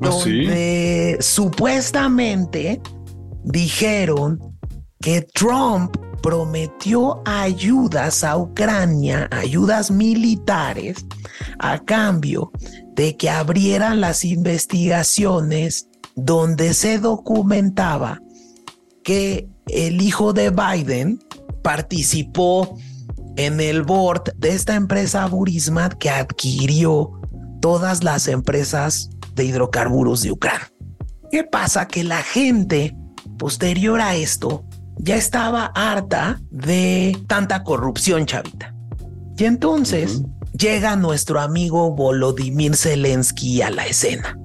donde 0.00 1.18
supuestamente 1.20 2.80
dijeron 3.42 4.38
que 5.00 5.22
Trump 5.22 5.96
prometió 6.22 7.22
ayudas 7.26 8.22
a 8.22 8.36
Ucrania, 8.36 9.28
ayudas 9.32 9.90
militares, 9.90 11.04
a 11.58 11.78
cambio 11.78 12.52
de 12.94 13.16
que 13.16 13.30
abrieran 13.30 14.00
las 14.00 14.24
investigaciones 14.24 15.89
donde 16.16 16.74
se 16.74 16.98
documentaba 16.98 18.20
que 19.04 19.48
el 19.66 20.00
hijo 20.02 20.32
de 20.32 20.50
Biden 20.50 21.20
participó 21.62 22.78
en 23.36 23.60
el 23.60 23.82
board 23.82 24.34
de 24.36 24.50
esta 24.50 24.74
empresa 24.74 25.26
Burismat 25.26 25.94
que 25.94 26.10
adquirió 26.10 27.12
todas 27.60 28.02
las 28.02 28.28
empresas 28.28 29.10
de 29.34 29.44
hidrocarburos 29.44 30.22
de 30.22 30.32
Ucrania. 30.32 30.70
¿Qué 31.30 31.44
pasa? 31.44 31.86
Que 31.86 32.02
la 32.04 32.22
gente 32.22 32.96
posterior 33.38 34.00
a 34.00 34.16
esto 34.16 34.64
ya 34.96 35.16
estaba 35.16 35.66
harta 35.74 36.40
de 36.50 37.16
tanta 37.26 37.62
corrupción, 37.62 38.26
chavita. 38.26 38.74
Y 39.36 39.44
entonces 39.44 40.22
llega 40.52 40.96
nuestro 40.96 41.40
amigo 41.40 41.94
Volodymyr 41.94 42.76
Zelensky 42.76 43.62
a 43.62 43.70
la 43.70 43.86
escena. 43.86 44.38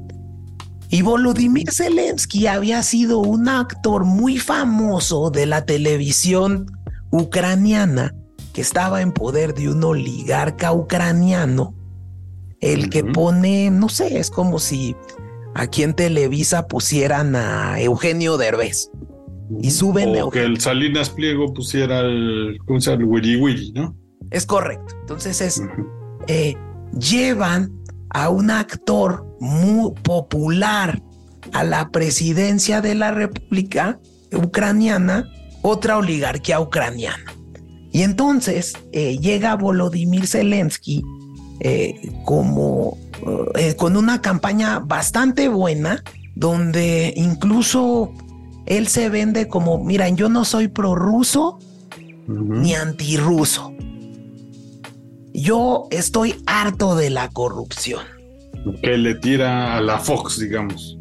Y 0.95 1.01
Volodymyr 1.01 1.73
Zelensky 1.73 2.47
había 2.47 2.81
sido 2.81 3.19
un 3.19 3.49
actor 3.49 4.05
muy 4.05 4.37
famoso 4.37 5.29
de 5.29 5.45
la 5.45 5.65
televisión 5.65 6.71
ucraniana 7.11 8.15
que 8.53 8.61
estaba 8.61 9.01
en 9.01 9.11
poder 9.11 9.53
de 9.55 9.67
un 9.67 9.83
oligarca 9.83 10.71
ucraniano, 10.71 11.75
el 12.61 12.89
que 12.89 13.03
pone, 13.03 13.71
no 13.71 13.89
sé, 13.89 14.19
es 14.19 14.31
como 14.31 14.57
si 14.57 14.95
aquí 15.53 15.83
en 15.83 15.95
Televisa 15.95 16.69
pusieran 16.69 17.35
a 17.35 17.77
Eugenio 17.81 18.37
Derbez 18.37 18.89
y 19.61 19.71
suben. 19.71 20.15
O 20.21 20.29
que 20.29 20.45
el 20.45 20.61
Salinas 20.61 21.09
Pliego 21.09 21.53
pusiera 21.53 21.99
el, 21.99 22.57
¿cómo 22.65 22.79
se 22.79 22.91
llama? 22.91 23.03
El 23.03 23.09
Willy 23.09 23.35
Willy, 23.35 23.73
¿no? 23.73 23.97
Es 24.31 24.45
correcto. 24.45 24.95
Entonces 25.01 25.41
es, 25.41 25.61
eh, 26.27 26.55
llevan 26.97 27.83
a 28.11 28.29
un 28.29 28.49
actor 28.49 29.24
muy 29.39 29.93
popular 30.03 31.01
a 31.53 31.63
la 31.63 31.89
presidencia 31.89 32.81
de 32.81 32.95
la 32.95 33.11
República 33.11 33.99
Ucraniana, 34.33 35.29
otra 35.61 35.97
oligarquía 35.97 36.59
ucraniana. 36.59 37.33
Y 37.91 38.01
entonces 38.01 38.73
eh, 38.91 39.17
llega 39.19 39.55
Volodymyr 39.55 40.27
Zelensky 40.27 41.03
eh, 41.61 42.11
como 42.25 42.97
con 43.77 43.95
una 43.95 44.21
campaña 44.21 44.79
bastante 44.79 45.47
buena, 45.47 46.03
donde 46.35 47.13
incluso 47.15 48.11
él 48.65 48.87
se 48.87 49.09
vende 49.09 49.47
como, 49.47 49.83
miren, 49.83 50.17
yo 50.17 50.29
no 50.29 50.43
soy 50.43 50.67
prorruso 50.67 51.59
ni 52.27 52.73
antirruso. 52.73 53.71
Yo 55.33 55.87
estoy 55.91 56.35
harto 56.45 56.95
de 56.95 57.09
la 57.09 57.29
corrupción. 57.29 58.14
Que 58.81 58.97
le 58.97 59.15
tira 59.15 59.75
a 59.77 59.81
la 59.81 59.99
Fox, 59.99 60.39
digamos. 60.39 60.97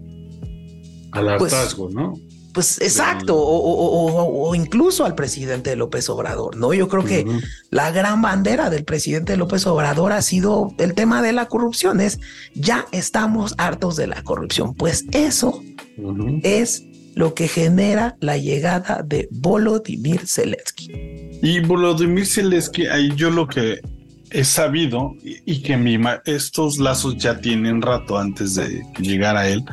Al 1.12 1.36
pues, 1.38 1.52
hartazgo, 1.52 1.90
¿no? 1.90 2.14
Pues 2.54 2.80
exacto, 2.80 3.34
o, 3.36 4.54
incluso 4.54 5.04
al 5.04 5.16
presidente 5.16 5.74
López 5.74 6.08
Obrador, 6.08 6.56
¿no? 6.56 6.72
Yo 6.72 6.86
creo 6.86 7.04
que 7.04 7.26
la 7.70 7.90
gran 7.90 8.22
bandera 8.22 8.70
del 8.70 8.84
presidente 8.84 9.36
López 9.36 9.66
Obrador 9.66 10.12
ha 10.12 10.22
sido 10.22 10.72
el 10.78 10.94
tema 10.94 11.20
de 11.20 11.32
la 11.32 11.46
corrupción, 11.46 12.00
es 12.00 12.20
ya 12.54 12.86
estamos 12.92 13.56
hartos 13.58 13.96
de 13.96 14.06
la 14.06 14.22
corrupción. 14.22 14.72
Pues 14.74 15.04
eso 15.10 15.60
es 16.44 16.84
lo 17.16 17.34
que 17.34 17.48
genera 17.48 18.16
la 18.20 18.36
llegada 18.36 19.02
de 19.04 19.26
Volodymyr 19.32 20.24
Zelensky. 20.24 20.92
Y 21.42 21.58
Volodymyr 21.58 22.24
Zelensky, 22.24 22.86
ahí 22.86 23.12
yo 23.16 23.30
lo 23.30 23.48
que 23.48 23.80
he 24.34 24.44
sabido 24.44 25.14
y 25.22 25.62
que 25.62 25.76
mi, 25.76 25.96
estos 26.26 26.78
lazos 26.78 27.16
ya 27.16 27.38
tienen 27.40 27.80
rato 27.80 28.18
antes 28.18 28.56
de 28.56 28.82
llegar 28.98 29.36
a 29.36 29.48
él, 29.48 29.64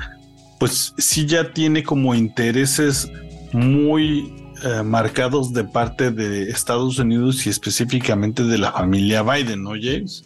pues 0.59 0.93
sí 0.99 1.25
ya 1.25 1.51
tiene 1.51 1.83
como 1.83 2.13
intereses 2.13 3.09
muy 3.53 4.31
eh, 4.63 4.83
marcados 4.83 5.51
de 5.51 5.63
parte 5.63 6.11
de 6.11 6.51
Estados 6.51 6.99
Unidos 6.99 7.45
y 7.47 7.49
específicamente 7.49 8.43
de 8.43 8.59
la 8.59 8.71
familia 8.71 9.23
Biden, 9.23 9.63
¿no, 9.63 9.71
James? 9.71 10.23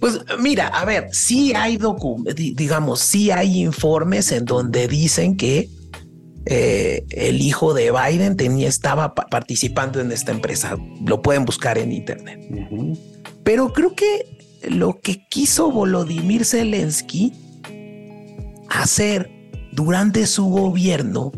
Pues 0.00 0.20
mira, 0.38 0.68
a 0.68 0.86
ver, 0.86 1.08
sí 1.12 1.52
hay 1.54 1.78
digamos, 2.54 3.00
sí 3.00 3.30
hay 3.30 3.60
informes 3.60 4.32
en 4.32 4.46
donde 4.46 4.88
dicen 4.88 5.36
que 5.36 5.68
eh, 6.46 7.04
el 7.10 7.42
hijo 7.42 7.74
de 7.74 7.92
Biden 7.92 8.36
tenía, 8.36 8.68
estaba 8.68 9.14
participando 9.14 10.00
en 10.00 10.12
esta 10.12 10.32
empresa. 10.32 10.76
Lo 11.04 11.20
pueden 11.20 11.44
buscar 11.44 11.76
en 11.76 11.92
internet. 11.92 12.40
Pero 13.46 13.72
creo 13.72 13.94
que 13.94 14.64
lo 14.68 14.98
que 14.98 15.24
quiso 15.28 15.70
Volodymyr 15.70 16.44
Zelensky 16.44 17.32
hacer 18.68 19.30
durante 19.70 20.26
su 20.26 20.46
gobierno 20.46 21.30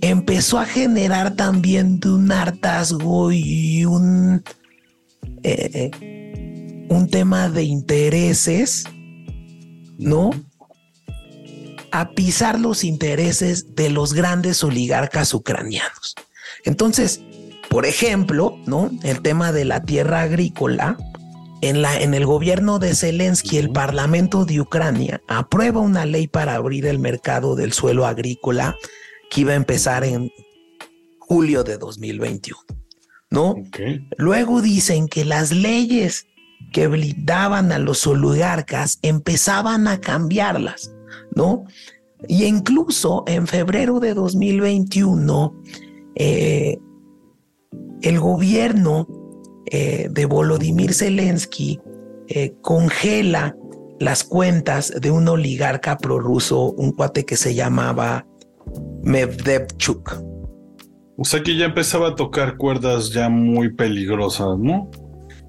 empezó 0.00 0.60
a 0.60 0.64
generar 0.64 1.34
también 1.34 1.98
un 2.06 2.30
hartazgo 2.30 3.32
y 3.32 3.84
un, 3.84 4.44
eh, 5.42 6.86
un 6.88 7.08
tema 7.10 7.48
de 7.48 7.64
intereses, 7.64 8.84
¿no? 9.98 10.30
a 11.90 12.10
pisar 12.10 12.60
los 12.60 12.84
intereses 12.84 13.74
de 13.74 13.90
los 13.90 14.14
grandes 14.14 14.62
oligarcas 14.62 15.34
ucranianos. 15.34 16.14
Entonces, 16.64 17.20
por 17.68 17.86
ejemplo, 17.86 18.56
¿no? 18.66 18.92
El 19.02 19.20
tema 19.22 19.50
de 19.50 19.64
la 19.64 19.82
tierra 19.82 20.20
agrícola. 20.20 20.96
En, 21.62 21.82
la, 21.82 22.00
en 22.00 22.14
el 22.14 22.24
gobierno 22.24 22.78
de 22.78 22.94
Zelensky, 22.94 23.58
el 23.58 23.70
Parlamento 23.70 24.44
de 24.44 24.60
Ucrania 24.60 25.20
aprueba 25.28 25.80
una 25.80 26.06
ley 26.06 26.26
para 26.26 26.54
abrir 26.54 26.86
el 26.86 26.98
mercado 26.98 27.54
del 27.54 27.72
suelo 27.72 28.06
agrícola 28.06 28.76
que 29.30 29.42
iba 29.42 29.52
a 29.52 29.56
empezar 29.56 30.04
en 30.04 30.30
julio 31.18 31.62
de 31.62 31.78
2021. 31.78 32.60
¿no? 33.30 33.54
Luego 34.16 34.60
dicen 34.60 35.06
que 35.06 35.24
las 35.24 35.52
leyes 35.52 36.26
que 36.72 36.88
blindaban 36.88 37.72
a 37.72 37.78
los 37.78 38.06
oligarcas 38.06 38.98
empezaban 39.02 39.86
a 39.86 40.00
cambiarlas. 40.00 40.92
¿no? 41.34 41.64
Y 42.28 42.44
incluso 42.44 43.24
en 43.26 43.46
febrero 43.46 44.00
de 44.00 44.14
2021, 44.14 45.62
eh, 46.16 46.78
el 48.02 48.18
gobierno 48.18 49.06
eh, 49.70 50.08
de 50.10 50.26
Volodymyr 50.26 50.92
Zelensky 50.92 51.80
eh, 52.28 52.54
congela 52.62 53.56
las 53.98 54.24
cuentas 54.24 54.92
de 55.00 55.10
un 55.10 55.28
oligarca 55.28 55.98
prorruso, 55.98 56.72
un 56.72 56.92
cuate 56.92 57.24
que 57.24 57.36
se 57.36 57.54
llamaba 57.54 58.26
Medvedchuk. 59.02 60.22
O 61.18 61.24
sea 61.24 61.42
que 61.42 61.56
ya 61.56 61.66
empezaba 61.66 62.08
a 62.08 62.14
tocar 62.14 62.56
cuerdas 62.56 63.10
ya 63.10 63.28
muy 63.28 63.74
peligrosas, 63.74 64.58
¿no? 64.58 64.90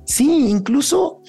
Sí, 0.05 0.49
incluso 0.49 1.21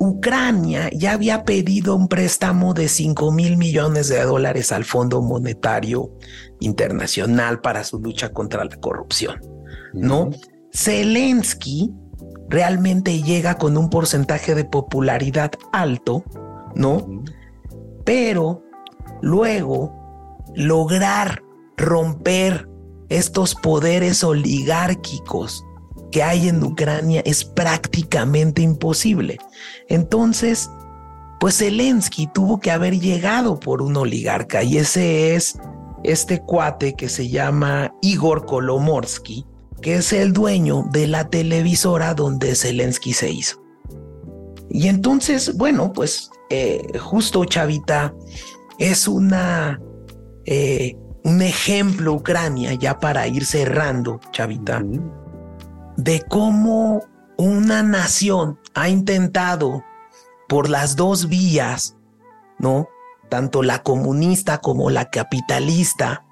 Ucrania 0.00 0.90
ya 0.92 1.12
había 1.12 1.44
pedido 1.44 1.94
un 1.94 2.08
préstamo 2.08 2.74
de 2.74 2.88
5 2.88 3.30
mil 3.30 3.56
millones 3.56 4.08
de 4.08 4.20
dólares 4.22 4.72
al 4.72 4.84
Fondo 4.84 5.22
Monetario 5.22 6.10
Internacional 6.58 7.60
para 7.60 7.84
su 7.84 8.00
lucha 8.00 8.32
contra 8.32 8.64
la 8.64 8.76
corrupción, 8.76 9.40
¿no? 9.92 10.30
Zelensky 10.72 11.94
realmente 12.48 13.22
llega 13.22 13.58
con 13.58 13.76
un 13.76 13.90
porcentaje 13.90 14.54
de 14.54 14.64
popularidad 14.64 15.52
alto, 15.72 16.24
¿no? 16.74 17.24
Pero 18.04 18.62
luego 19.22 19.92
lograr 20.54 21.42
romper 21.76 22.68
estos 23.08 23.54
poderes 23.54 24.24
oligárquicos 24.24 25.64
que 26.10 26.22
hay 26.22 26.48
en 26.48 26.62
Ucrania 26.62 27.22
es 27.24 27.44
prácticamente 27.44 28.62
imposible. 28.62 29.38
Entonces, 29.88 30.70
pues 31.40 31.58
Zelensky 31.58 32.28
tuvo 32.28 32.60
que 32.60 32.70
haber 32.70 32.98
llegado 32.98 33.58
por 33.58 33.82
un 33.82 33.96
oligarca 33.96 34.62
y 34.62 34.78
ese 34.78 35.34
es 35.34 35.58
este 36.04 36.40
cuate 36.40 36.94
que 36.94 37.08
se 37.08 37.28
llama 37.28 37.92
Igor 38.00 38.46
Kolomorsky, 38.46 39.44
que 39.84 39.96
es 39.96 40.14
el 40.14 40.32
dueño 40.32 40.86
de 40.90 41.06
la 41.06 41.28
televisora 41.28 42.14
donde 42.14 42.54
Zelensky 42.54 43.12
se 43.12 43.30
hizo. 43.30 43.62
Y 44.70 44.88
entonces, 44.88 45.56
bueno, 45.56 45.92
pues 45.92 46.30
eh, 46.48 46.98
justo 46.98 47.44
Chavita 47.44 48.14
es 48.78 49.06
una 49.06 49.78
eh, 50.46 50.96
un 51.22 51.42
ejemplo 51.42 52.14
Ucrania 52.14 52.72
ya 52.74 52.98
para 52.98 53.28
ir 53.28 53.44
cerrando, 53.44 54.20
Chavita 54.32 54.82
de 55.96 56.22
cómo 56.28 57.02
una 57.36 57.82
nación 57.82 58.58
ha 58.74 58.88
intentado 58.88 59.84
por 60.48 60.68
las 60.68 60.96
dos 60.96 61.28
vías, 61.28 61.96
¿no? 62.58 62.88
Tanto 63.28 63.62
la 63.62 63.82
comunista 63.82 64.58
como 64.58 64.90
la 64.90 65.10
capitalista, 65.10 66.24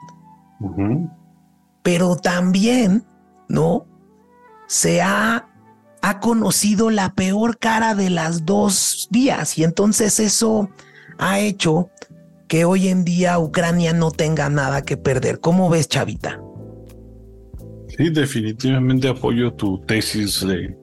pero 1.82 2.16
también, 2.16 3.04
¿no? 3.52 3.86
Se 4.66 5.02
ha, 5.02 5.48
ha 6.00 6.20
conocido 6.20 6.90
la 6.90 7.14
peor 7.14 7.58
cara 7.58 7.94
de 7.94 8.10
las 8.10 8.44
dos 8.44 9.08
vías 9.10 9.58
y 9.58 9.64
entonces 9.64 10.18
eso 10.18 10.70
ha 11.18 11.38
hecho 11.38 11.90
que 12.48 12.64
hoy 12.64 12.88
en 12.88 13.04
día 13.04 13.38
Ucrania 13.38 13.92
no 13.92 14.10
tenga 14.10 14.48
nada 14.48 14.82
que 14.82 14.96
perder. 14.96 15.38
¿Cómo 15.40 15.70
ves, 15.70 15.88
Chavita? 15.88 16.40
Sí, 17.88 18.08
definitivamente 18.10 19.08
apoyo 19.08 19.52
tu 19.52 19.78
tesis 19.82 20.46
de 20.46 20.76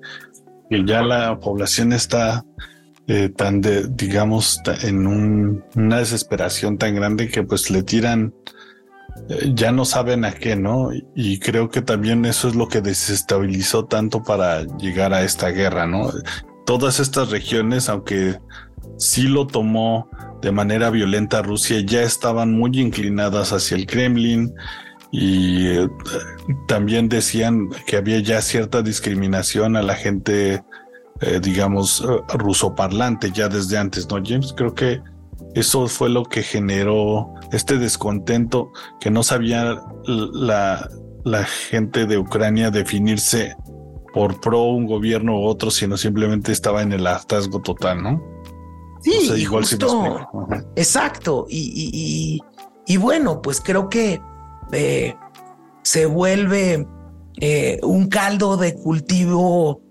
que 0.69 0.85
ya 0.85 1.01
la 1.01 1.39
población 1.39 1.91
está 1.93 2.45
eh, 3.07 3.29
tan 3.29 3.61
de, 3.61 3.87
digamos, 3.87 4.61
en 4.83 5.07
una 5.07 5.97
desesperación 5.97 6.77
tan 6.77 6.93
grande 6.93 7.27
que 7.27 7.41
pues 7.41 7.71
le 7.71 7.81
tiran, 7.81 8.33
ya 9.53 9.71
no 9.71 9.85
saben 9.85 10.25
a 10.25 10.31
qué, 10.31 10.55
¿no? 10.55 10.89
Y 11.15 11.39
creo 11.39 11.69
que 11.69 11.81
también 11.81 12.25
eso 12.25 12.47
es 12.47 12.55
lo 12.55 12.67
que 12.67 12.81
desestabilizó 12.81 13.85
tanto 13.85 14.23
para 14.23 14.63
llegar 14.77 15.13
a 15.13 15.23
esta 15.23 15.49
guerra, 15.49 15.85
¿no? 15.85 16.11
Todas 16.65 16.99
estas 16.99 17.29
regiones, 17.29 17.89
aunque 17.89 18.39
sí 18.97 19.23
lo 19.23 19.47
tomó 19.47 20.09
de 20.41 20.51
manera 20.51 20.89
violenta 20.89 21.41
Rusia, 21.41 21.81
ya 21.81 22.01
estaban 22.01 22.53
muy 22.53 22.79
inclinadas 22.79 23.53
hacia 23.53 23.77
el 23.77 23.85
Kremlin 23.85 24.53
y 25.11 25.67
eh, 25.67 25.89
también 26.67 27.09
decían 27.09 27.69
que 27.87 27.97
había 27.97 28.19
ya 28.19 28.41
cierta 28.41 28.81
discriminación 28.81 29.75
a 29.75 29.81
la 29.81 29.95
gente, 29.95 30.63
eh, 31.21 31.39
digamos, 31.41 32.01
eh, 32.07 32.35
rusoparlante 32.37 33.31
ya 33.31 33.47
desde 33.47 33.77
antes, 33.77 34.07
¿no, 34.09 34.21
James? 34.23 34.53
Creo 34.55 34.73
que 34.73 35.01
eso 35.55 35.87
fue 35.87 36.09
lo 36.09 36.23
que 36.25 36.43
generó 36.43 37.33
este 37.51 37.77
descontento 37.77 38.71
que 38.99 39.09
no 39.09 39.23
sabía 39.23 39.81
la, 40.05 40.89
la 41.23 41.43
gente 41.43 42.05
de 42.05 42.17
Ucrania 42.17 42.71
definirse 42.71 43.55
por 44.13 44.39
pro 44.41 44.63
un 44.63 44.85
gobierno 44.85 45.39
u 45.39 45.45
otro, 45.45 45.71
sino 45.71 45.97
simplemente 45.97 46.51
estaba 46.51 46.81
en 46.81 46.91
el 46.91 47.05
hartazgo 47.07 47.61
total, 47.61 48.03
¿no? 48.03 48.23
Sí, 49.01 49.31
igual 49.37 49.63
justo, 49.63 50.27
exacto. 50.75 51.45
Y, 51.49 51.71
y, 51.93 52.41
y, 52.85 52.97
bueno, 52.97 53.41
pues 53.41 53.61
creo 53.61 53.87
que 53.87 54.21
eh, 54.73 55.15
se 55.83 56.05
vuelve 56.05 56.85
eh, 57.39 57.79
un 57.83 58.09
caldo 58.09 58.57
de 58.57 58.75
cultivo 58.75 59.81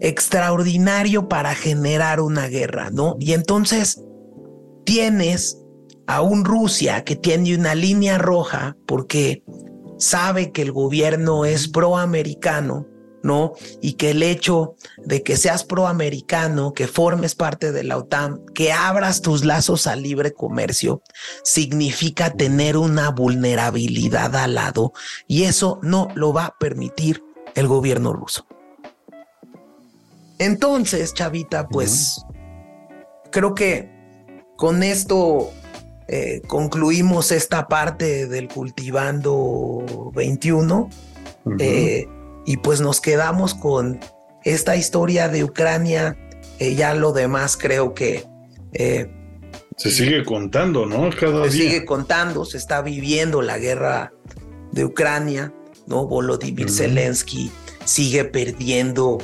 extraordinario 0.00 1.28
para 1.28 1.54
generar 1.54 2.20
una 2.20 2.48
guerra, 2.48 2.90
¿no? 2.90 3.16
Y 3.18 3.32
entonces 3.32 4.02
tienes 4.84 5.58
a 6.06 6.22
un 6.22 6.44
Rusia 6.44 7.04
que 7.04 7.16
tiene 7.16 7.54
una 7.54 7.74
línea 7.74 8.18
roja 8.18 8.76
porque 8.86 9.44
sabe 9.98 10.50
que 10.50 10.62
el 10.62 10.72
gobierno 10.72 11.44
es 11.44 11.68
proamericano, 11.68 12.86
¿no? 13.22 13.52
Y 13.80 13.92
que 13.92 14.10
el 14.10 14.22
hecho 14.22 14.74
de 14.96 15.22
que 15.22 15.36
seas 15.36 15.62
proamericano, 15.62 16.72
que 16.72 16.88
formes 16.88 17.34
parte 17.34 17.70
de 17.70 17.84
la 17.84 17.98
OTAN, 17.98 18.44
que 18.54 18.72
abras 18.72 19.20
tus 19.20 19.44
lazos 19.44 19.86
al 19.86 20.02
libre 20.02 20.32
comercio, 20.32 21.02
significa 21.44 22.32
tener 22.32 22.76
una 22.76 23.10
vulnerabilidad 23.10 24.34
al 24.36 24.54
lado 24.54 24.92
y 25.28 25.44
eso 25.44 25.78
no 25.82 26.08
lo 26.14 26.32
va 26.32 26.46
a 26.46 26.58
permitir 26.58 27.22
el 27.54 27.68
gobierno 27.68 28.12
ruso. 28.12 28.46
Entonces, 30.38 31.12
Chavita, 31.12 31.68
pues 31.68 32.24
creo 33.30 33.54
que 33.54 33.89
con 34.60 34.82
esto 34.82 35.50
eh, 36.06 36.42
concluimos 36.46 37.32
esta 37.32 37.66
parte 37.66 38.26
del 38.26 38.46
cultivando 38.46 40.12
21 40.14 40.90
eh, 41.58 42.06
y 42.44 42.56
pues 42.58 42.82
nos 42.82 43.00
quedamos 43.00 43.54
con 43.54 43.98
esta 44.44 44.76
historia 44.76 45.30
de 45.30 45.44
Ucrania. 45.44 46.14
Eh, 46.58 46.74
ya 46.74 46.92
lo 46.94 47.12
demás 47.12 47.56
creo 47.56 47.94
que... 47.94 48.26
se 48.74 49.90
sigue 49.90 50.26
contando, 50.26 50.84
¿no? 50.84 51.08
Cada 51.18 51.46
se 51.46 51.52
sigue 51.52 51.86
contando, 51.86 52.44
se 52.44 52.58
está 52.58 52.82
viviendo 52.82 53.40
la 53.40 53.56
guerra 53.56 54.12
de 54.72 54.84
Ucrania, 54.84 55.54
¿no? 55.86 56.06
Volodymyr 56.06 56.70
Zelensky 56.70 57.50
sigue 57.86 58.26
perdiendo 58.26 59.16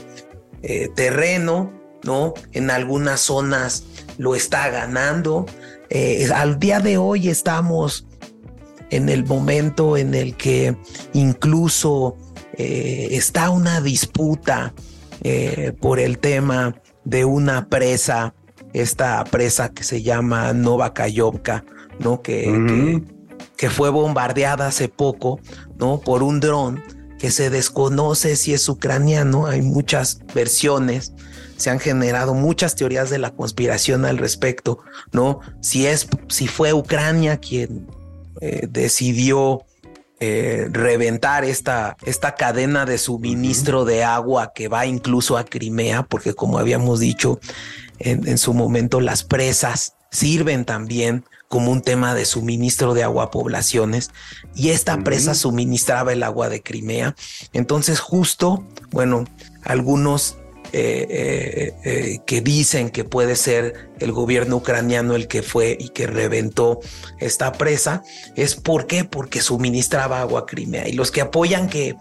terreno, 0.94 1.74
¿no? 2.04 2.32
En 2.52 2.70
algunas 2.70 3.20
zonas 3.20 3.84
lo 4.18 4.34
está 4.34 4.68
ganando. 4.70 5.46
Eh, 5.90 6.28
al 6.34 6.58
día 6.58 6.80
de 6.80 6.98
hoy 6.98 7.28
estamos 7.28 8.06
en 8.90 9.08
el 9.08 9.24
momento 9.24 9.96
en 9.96 10.14
el 10.14 10.36
que 10.36 10.76
incluso 11.12 12.16
eh, 12.54 13.08
está 13.12 13.50
una 13.50 13.80
disputa 13.80 14.74
eh, 15.22 15.72
por 15.80 15.98
el 15.98 16.18
tema 16.18 16.80
de 17.04 17.24
una 17.24 17.68
presa, 17.68 18.34
esta 18.72 19.24
presa 19.24 19.70
que 19.70 19.84
se 19.84 20.02
llama 20.02 20.52
Novakayovka, 20.52 21.64
¿no? 21.98 22.22
Que, 22.22 23.02
que, 23.56 23.70
fue 23.70 23.90
bombardeada 23.90 24.68
hace 24.68 24.88
poco, 24.88 25.40
¿no? 25.78 26.00
Por 26.00 26.22
un 26.22 26.40
dron 26.40 26.82
que 27.18 27.30
se 27.30 27.50
desconoce 27.50 28.36
si 28.36 28.52
es 28.52 28.68
ucraniano, 28.68 29.46
hay 29.46 29.62
muchas 29.62 30.20
versiones, 30.34 31.12
se 31.56 31.70
han 31.70 31.80
generado 31.80 32.34
muchas 32.34 32.74
teorías 32.74 33.10
de 33.10 33.18
la 33.18 33.30
conspiración 33.30 34.04
al 34.04 34.18
respecto, 34.18 34.80
¿no? 35.12 35.40
Si 35.60 35.86
es, 35.86 36.08
si 36.28 36.48
fue 36.48 36.72
Ucrania 36.72 37.38
quien 37.38 37.86
eh, 38.40 38.66
decidió 38.68 39.64
eh, 40.18 40.68
reventar 40.70 41.44
esta, 41.44 41.96
esta 42.06 42.34
cadena 42.34 42.86
de 42.86 42.96
suministro 42.96 43.84
de 43.84 44.02
agua 44.02 44.52
que 44.54 44.68
va 44.68 44.86
incluso 44.86 45.36
a 45.36 45.44
Crimea, 45.44 46.04
porque 46.04 46.32
como 46.32 46.58
habíamos 46.58 47.00
dicho 47.00 47.38
en, 47.98 48.38
su 48.38 48.54
momento, 48.54 49.00
las 49.00 49.24
presas 49.24 49.94
sirven 50.10 50.64
también 50.64 51.24
como 51.48 51.70
un 51.70 51.82
tema 51.82 52.14
de 52.14 52.24
suministro 52.24 52.94
de 52.94 53.02
agua 53.02 53.24
a 53.24 53.30
poblaciones 53.30 54.10
y 54.54 54.70
esta 54.70 54.98
presa 54.98 55.34
suministraba 55.34 56.12
el 56.12 56.22
agua 56.22 56.48
de 56.48 56.62
Crimea. 56.62 57.14
Entonces 57.52 58.00
justo, 58.00 58.66
bueno, 58.90 59.24
algunos 59.64 60.38
eh, 60.72 61.06
eh, 61.08 61.74
eh, 61.84 62.18
que 62.26 62.40
dicen 62.40 62.90
que 62.90 63.04
puede 63.04 63.36
ser 63.36 63.90
el 64.00 64.12
gobierno 64.12 64.56
ucraniano 64.56 65.14
el 65.14 65.28
que 65.28 65.42
fue 65.42 65.76
y 65.78 65.90
que 65.90 66.06
reventó 66.06 66.80
esta 67.18 67.52
presa, 67.52 68.02
es 68.34 68.54
por 68.56 68.86
qué, 68.86 69.04
porque 69.04 69.40
suministraba 69.40 70.20
agua 70.20 70.40
a 70.40 70.46
Crimea. 70.46 70.88
Y 70.88 70.92
los 70.92 71.10
que 71.10 71.20
apoyan 71.20 71.68
que 71.68 71.96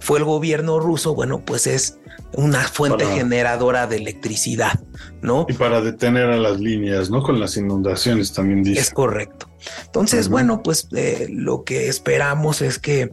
fue 0.00 0.18
el 0.18 0.24
gobierno 0.24 0.78
ruso, 0.80 1.14
bueno, 1.14 1.44
pues 1.44 1.66
es 1.66 1.98
una 2.34 2.60
fuente 2.60 3.04
generadora 3.06 3.86
de 3.86 3.96
electricidad, 3.96 4.80
¿no? 5.20 5.46
Y 5.48 5.54
para 5.54 5.80
detener 5.80 6.30
a 6.30 6.36
las 6.36 6.60
líneas, 6.60 7.10
¿no? 7.10 7.22
Con 7.22 7.40
las 7.40 7.56
inundaciones 7.56 8.32
también 8.32 8.62
dice. 8.62 8.80
Es 8.80 8.90
correcto. 8.90 9.48
Entonces, 9.84 10.28
bueno, 10.28 10.62
pues 10.62 10.88
lo 11.28 11.64
que 11.64 11.88
esperamos 11.88 12.62
es 12.62 12.78
que 12.78 13.12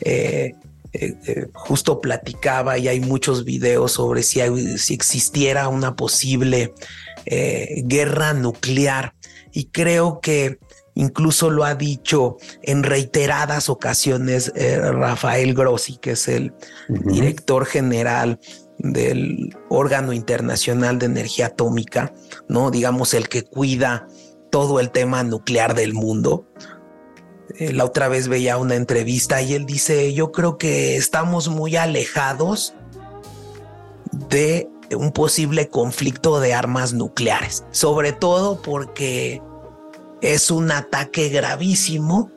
eh, 0.00 0.54
eh, 1.26 1.48
justo 1.52 2.00
platicaba 2.00 2.78
y 2.78 2.88
hay 2.88 3.00
muchos 3.00 3.44
videos 3.44 3.92
sobre 3.92 4.22
si, 4.22 4.40
si 4.78 4.94
existiera 4.94 5.68
una 5.68 5.96
posible 5.96 6.74
eh, 7.26 7.82
guerra 7.84 8.32
nuclear. 8.32 9.14
Y 9.52 9.66
creo 9.66 10.20
que 10.20 10.58
incluso 10.94 11.50
lo 11.50 11.64
ha 11.64 11.74
dicho 11.74 12.36
en 12.62 12.82
reiteradas 12.82 13.68
ocasiones 13.68 14.52
Rafael 14.54 15.54
Grossi, 15.54 15.96
que 15.96 16.12
es 16.12 16.28
el 16.28 16.52
director 16.88 17.64
general 17.64 18.40
del 18.78 19.56
órgano 19.68 20.12
internacional 20.12 20.98
de 20.98 21.06
energía 21.06 21.46
atómica, 21.46 22.12
no 22.48 22.70
digamos 22.70 23.14
el 23.14 23.28
que 23.28 23.42
cuida 23.42 24.06
todo 24.50 24.80
el 24.80 24.90
tema 24.90 25.22
nuclear 25.24 25.74
del 25.74 25.94
mundo. 25.94 26.48
Eh, 27.56 27.72
la 27.72 27.84
otra 27.84 28.08
vez 28.08 28.28
veía 28.28 28.58
una 28.58 28.74
entrevista 28.74 29.40
y 29.42 29.54
él 29.54 29.64
dice, 29.66 30.12
yo 30.12 30.32
creo 30.32 30.58
que 30.58 30.96
estamos 30.96 31.48
muy 31.48 31.76
alejados 31.76 32.74
de 34.28 34.68
un 34.96 35.12
posible 35.12 35.68
conflicto 35.68 36.40
de 36.40 36.54
armas 36.54 36.92
nucleares, 36.92 37.64
sobre 37.70 38.12
todo 38.12 38.60
porque 38.62 39.42
es 40.20 40.50
un 40.50 40.70
ataque 40.70 41.28
gravísimo 41.28 42.30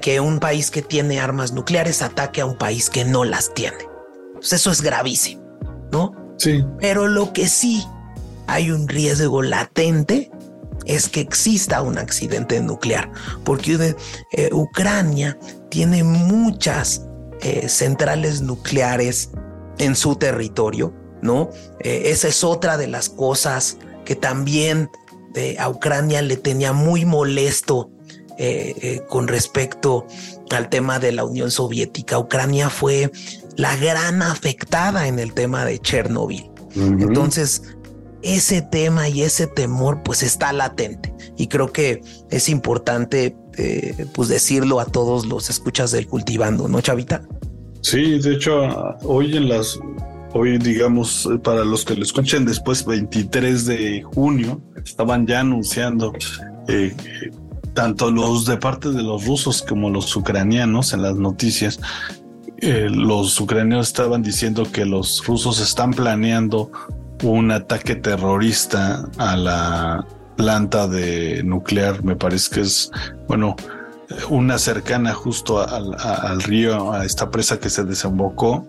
que 0.00 0.20
un 0.20 0.38
país 0.38 0.70
que 0.70 0.82
tiene 0.82 1.20
armas 1.20 1.52
nucleares 1.52 2.02
ataque 2.02 2.40
a 2.40 2.46
un 2.46 2.58
país 2.58 2.90
que 2.90 3.04
no 3.04 3.24
las 3.24 3.54
tiene. 3.54 3.88
Pues 4.34 4.52
eso 4.52 4.70
es 4.70 4.82
gravísimo, 4.82 5.42
¿no? 5.90 6.12
Sí. 6.36 6.64
Pero 6.80 7.08
lo 7.08 7.32
que 7.32 7.48
sí 7.48 7.84
hay 8.46 8.70
un 8.70 8.88
riesgo 8.88 9.42
latente 9.42 10.30
es 10.86 11.08
que 11.08 11.20
exista 11.20 11.82
un 11.82 11.98
accidente 11.98 12.60
nuclear, 12.60 13.10
porque 13.44 13.96
eh, 14.32 14.50
Ucrania 14.52 15.38
tiene 15.70 16.04
muchas 16.04 17.06
eh, 17.40 17.68
centrales 17.68 18.40
nucleares 18.42 19.30
en 19.78 19.96
su 19.96 20.16
territorio, 20.16 20.94
¿no? 21.22 21.50
Eh, 21.80 22.02
esa 22.06 22.28
es 22.28 22.44
otra 22.44 22.76
de 22.76 22.86
las 22.86 23.08
cosas 23.08 23.78
que 24.04 24.14
también 24.14 24.90
a 25.58 25.68
Ucrania 25.68 26.22
le 26.22 26.36
tenía 26.36 26.72
muy 26.72 27.04
molesto 27.04 27.90
con 29.08 29.26
respecto 29.26 30.06
al 30.50 30.68
tema 30.68 31.00
de 31.00 31.10
la 31.10 31.24
Unión 31.24 31.50
Soviética. 31.50 32.20
Ucrania 32.20 32.70
fue 32.70 33.10
la 33.56 33.76
gran 33.76 34.22
afectada 34.22 35.08
en 35.08 35.18
el 35.18 35.34
tema 35.34 35.64
de 35.64 35.80
Chernobyl. 35.80 36.50
Entonces, 36.76 37.62
ese 38.24 38.62
tema 38.62 39.08
y 39.08 39.22
ese 39.22 39.46
temor 39.46 40.02
pues 40.02 40.22
está 40.22 40.52
latente 40.52 41.14
y 41.36 41.46
creo 41.46 41.72
que 41.72 42.00
es 42.30 42.48
importante 42.48 43.36
eh, 43.56 44.06
pues 44.14 44.28
decirlo 44.28 44.80
a 44.80 44.86
todos 44.86 45.26
los 45.26 45.50
escuchas 45.50 45.92
del 45.92 46.08
cultivando, 46.08 46.66
¿no, 46.66 46.80
Chavita? 46.80 47.22
Sí, 47.82 48.18
de 48.18 48.34
hecho, 48.34 48.96
hoy 49.02 49.36
en 49.36 49.48
las, 49.48 49.78
hoy 50.32 50.56
digamos, 50.58 51.28
para 51.42 51.64
los 51.64 51.84
que 51.84 51.94
lo 51.94 52.02
escuchen 52.02 52.46
después, 52.46 52.84
23 52.84 53.66
de 53.66 54.02
junio, 54.02 54.60
estaban 54.84 55.26
ya 55.26 55.40
anunciando 55.40 56.12
eh, 56.66 56.94
tanto 57.74 58.10
los 58.10 58.46
de 58.46 58.56
parte 58.56 58.90
de 58.90 59.02
los 59.02 59.26
rusos 59.26 59.62
como 59.62 59.90
los 59.90 60.16
ucranianos 60.16 60.94
en 60.94 61.02
las 61.02 61.16
noticias. 61.16 61.78
Eh, 62.58 62.88
los 62.90 63.38
ucranianos 63.38 63.88
estaban 63.88 64.22
diciendo 64.22 64.64
que 64.72 64.86
los 64.86 65.24
rusos 65.26 65.60
están 65.60 65.92
planeando 65.92 66.70
un 67.22 67.50
ataque 67.50 67.96
terrorista 67.96 69.08
a 69.18 69.36
la 69.36 70.06
planta 70.36 70.88
de 70.88 71.42
nuclear, 71.44 72.02
me 72.02 72.16
parece 72.16 72.54
que 72.54 72.60
es, 72.62 72.90
bueno, 73.28 73.56
una 74.28 74.58
cercana 74.58 75.14
justo 75.14 75.60
al, 75.60 76.42
río, 76.42 76.92
a 76.92 77.04
esta 77.04 77.30
presa 77.30 77.58
que 77.58 77.70
se 77.70 77.84
desembocó. 77.84 78.64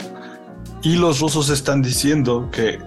Y 0.83 0.95
los 0.95 1.19
rusos 1.19 1.49
están 1.49 1.81
diciendo 1.81 2.49
que 2.51 2.79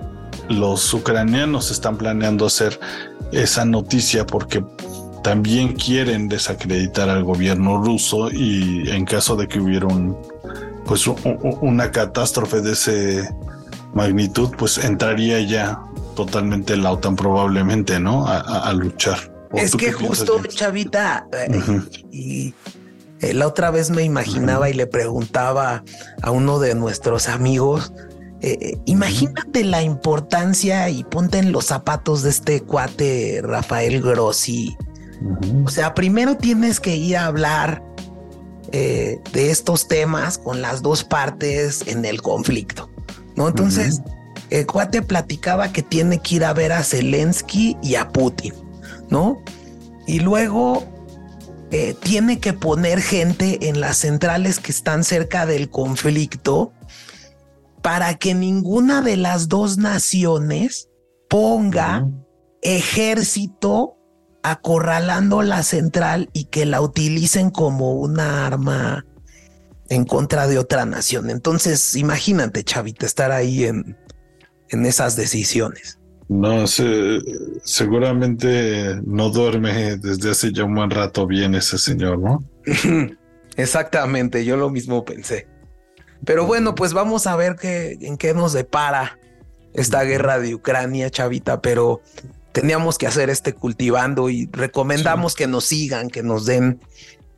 los 0.49 0.93
ucranianos 0.95 1.71
están 1.71 1.97
planeando 1.97 2.47
hacer 2.47 2.79
esa 3.33 3.65
noticia 3.65 4.25
porque 4.25 4.65
también 5.23 5.75
quieren 5.75 6.29
desacreditar 6.29 7.09
al 7.11 7.25
gobierno 7.25 7.83
ruso 7.83 8.31
y 8.31 8.89
en 8.89 9.05
caso 9.05 9.37
de 9.37 9.49
que 9.49 9.61
hubiera 9.61 9.87
un, 9.87 10.17
pues 10.87 11.07
una 11.61 11.91
catástrofe 11.91 12.61
de 12.61 12.73
ese 12.73 13.29
magnitud, 13.95 14.51
pues 14.57 14.79
entraría 14.79 15.41
ya 15.41 15.81
totalmente 16.19 16.77
la 16.77 16.91
OTAN 16.91 17.15
probablemente, 17.15 18.01
¿no? 18.01 18.27
A, 18.27 18.73
luchar. 18.73 19.33
Es 19.55 19.77
que 19.77 19.93
justo, 19.93 20.43
Chavita, 20.49 21.29
eh, 21.33 21.81
y 22.11 22.55
eh, 23.21 23.35
la 23.35 23.47
otra 23.47 23.71
vez 23.71 23.91
me 23.91 24.03
imaginaba 24.03 24.69
y 24.69 24.75
le 24.75 24.89
preguntaba 24.89 25.85
a 26.21 26.31
uno 26.33 26.59
de 26.59 26.75
nuestros 26.75 27.29
amigos, 27.29 27.93
eh, 28.41 28.79
imagínate 28.85 29.63
la 29.63 29.83
importancia 29.83 30.91
y 30.91 31.05
ponte 31.05 31.39
en 31.39 31.53
los 31.53 31.67
zapatos 31.67 32.23
de 32.23 32.31
este 32.31 32.63
cuate 32.63 33.41
Rafael 33.43 34.03
Grossi. 34.03 34.77
O 35.65 35.71
sea, 35.71 35.95
primero 35.95 36.37
tienes 36.37 36.81
que 36.81 36.97
ir 36.97 37.17
a 37.17 37.27
hablar 37.27 37.85
de 38.73 39.51
estos 39.51 39.89
temas 39.89 40.37
con 40.37 40.61
las 40.61 40.83
dos 40.83 41.03
partes 41.03 41.87
en 41.87 42.05
el 42.05 42.21
conflicto, 42.21 42.91
¿no? 43.39 43.49
Entonces, 43.49 44.03
el 44.51 44.67
cuate 44.67 45.01
platicaba 45.01 45.73
que 45.73 45.83
tiene 45.83 46.19
que 46.19 46.35
ir 46.37 46.45
a 46.45 46.53
ver 46.53 46.73
a 46.73 46.83
Zelensky 46.83 47.77
y 47.83 47.95
a 47.95 48.09
Putin, 48.09 48.53
¿no? 49.11 49.41
Y 50.09 50.19
luego 50.19 50.85
eh, 51.71 51.95
tiene 52.03 52.41
que 52.41 52.53
poner 52.53 53.01
gente 53.01 53.69
en 53.69 53.81
las 53.81 53.99
centrales 53.99 54.59
que 54.59 54.73
están 54.73 55.05
cerca 55.05 55.47
del 55.47 55.71
conflicto 55.71 56.73
para 57.81 58.17
que 58.17 58.35
ninguna 58.35 59.03
de 59.03 59.17
las 59.17 59.49
dos 59.49 59.79
naciones 59.79 60.89
ponga 61.31 62.09
ejército 62.63 63.97
acorralando 64.43 65.43
la 65.43 65.63
central 65.63 66.29
y 66.33 66.47
que 66.47 66.67
la 66.67 66.81
utilicen 66.81 67.51
como 67.51 67.93
una 67.93 68.47
arma 68.47 69.05
en 69.89 70.05
contra 70.05 70.47
de 70.47 70.59
otra 70.59 70.85
nación. 70.85 71.31
Entonces, 71.31 71.97
imagínate, 71.97 72.65
Chavita, 72.65 73.07
estar 73.07 73.33
ahí 73.33 73.65
en, 73.65 73.97
en 74.69 74.87
esas 74.87 75.17
decisiones. 75.17 75.99
No, 76.29 76.67
seguramente 77.65 79.01
no 79.05 79.31
duerme 79.31 79.97
desde 79.97 80.31
hace 80.31 80.53
ya 80.53 80.65
un 80.65 80.75
buen 80.75 80.91
rato 80.91 81.27
bien 81.27 81.55
ese 81.55 81.79
señor, 81.79 82.19
¿no? 82.19 82.45
Exactamente, 83.57 84.45
yo 84.45 84.59
lo 84.59 84.69
mismo 84.69 85.05
pensé. 85.07 85.49
Pero 86.25 86.45
bueno, 86.47 86.75
pues 86.75 86.93
vamos 86.93 87.27
a 87.27 87.35
ver 87.37 87.57
qué, 87.57 87.97
en 88.03 88.19
qué 88.19 88.35
nos 88.35 88.53
depara 88.53 89.19
esta 89.73 90.03
guerra 90.03 90.39
de 90.39 90.55
Ucrania, 90.55 91.11
Chavita, 91.11 91.63
pero 91.63 92.03
teníamos 92.53 92.99
que 92.99 93.07
hacer 93.07 93.31
este 93.31 93.55
cultivando 93.55 94.29
y 94.29 94.51
recomendamos 94.53 95.35
que 95.35 95.47
nos 95.47 95.65
sigan, 95.65 96.11
que 96.11 96.23
nos 96.23 96.45
den 96.45 96.81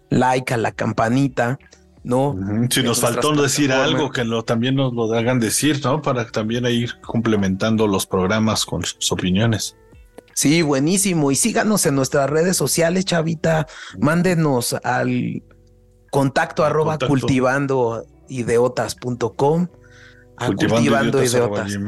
like 0.09 0.53
a 0.53 0.57
la 0.57 0.73
campanita, 0.73 1.59
¿no? 2.03 2.37
Si 2.71 2.83
nos 2.83 3.01
faltó 3.01 3.33
decir 3.35 3.73
algo, 3.73 4.11
que 4.11 4.25
lo, 4.25 4.43
también 4.43 4.75
nos 4.75 4.93
lo 4.93 5.13
hagan 5.13 5.41
decir, 5.41 5.81
¿no? 5.85 6.01
Para 6.03 6.27
también 6.27 6.67
ir 6.67 7.01
complementando 7.01 7.87
los 7.87 8.07
programas 8.07 8.65
con 8.65 8.85
sus 8.85 9.13
opiniones. 9.13 9.77
Sí, 10.35 10.63
buenísimo. 10.63 11.31
Y 11.31 11.37
síganos 11.37 11.85
en 11.87 11.97
nuestras 11.97 12.31
redes 12.31 12.57
sociales, 12.57 13.05
Chavita. 13.05 13.67
Mándenos 13.99 14.75
al 14.85 15.43
contacto 16.11 16.65
arroba 16.65 16.99
cultivando 16.99 18.07
ideotas.com. 18.29 19.69
Cultivando, 20.39 21.23
idiotas. 21.23 21.79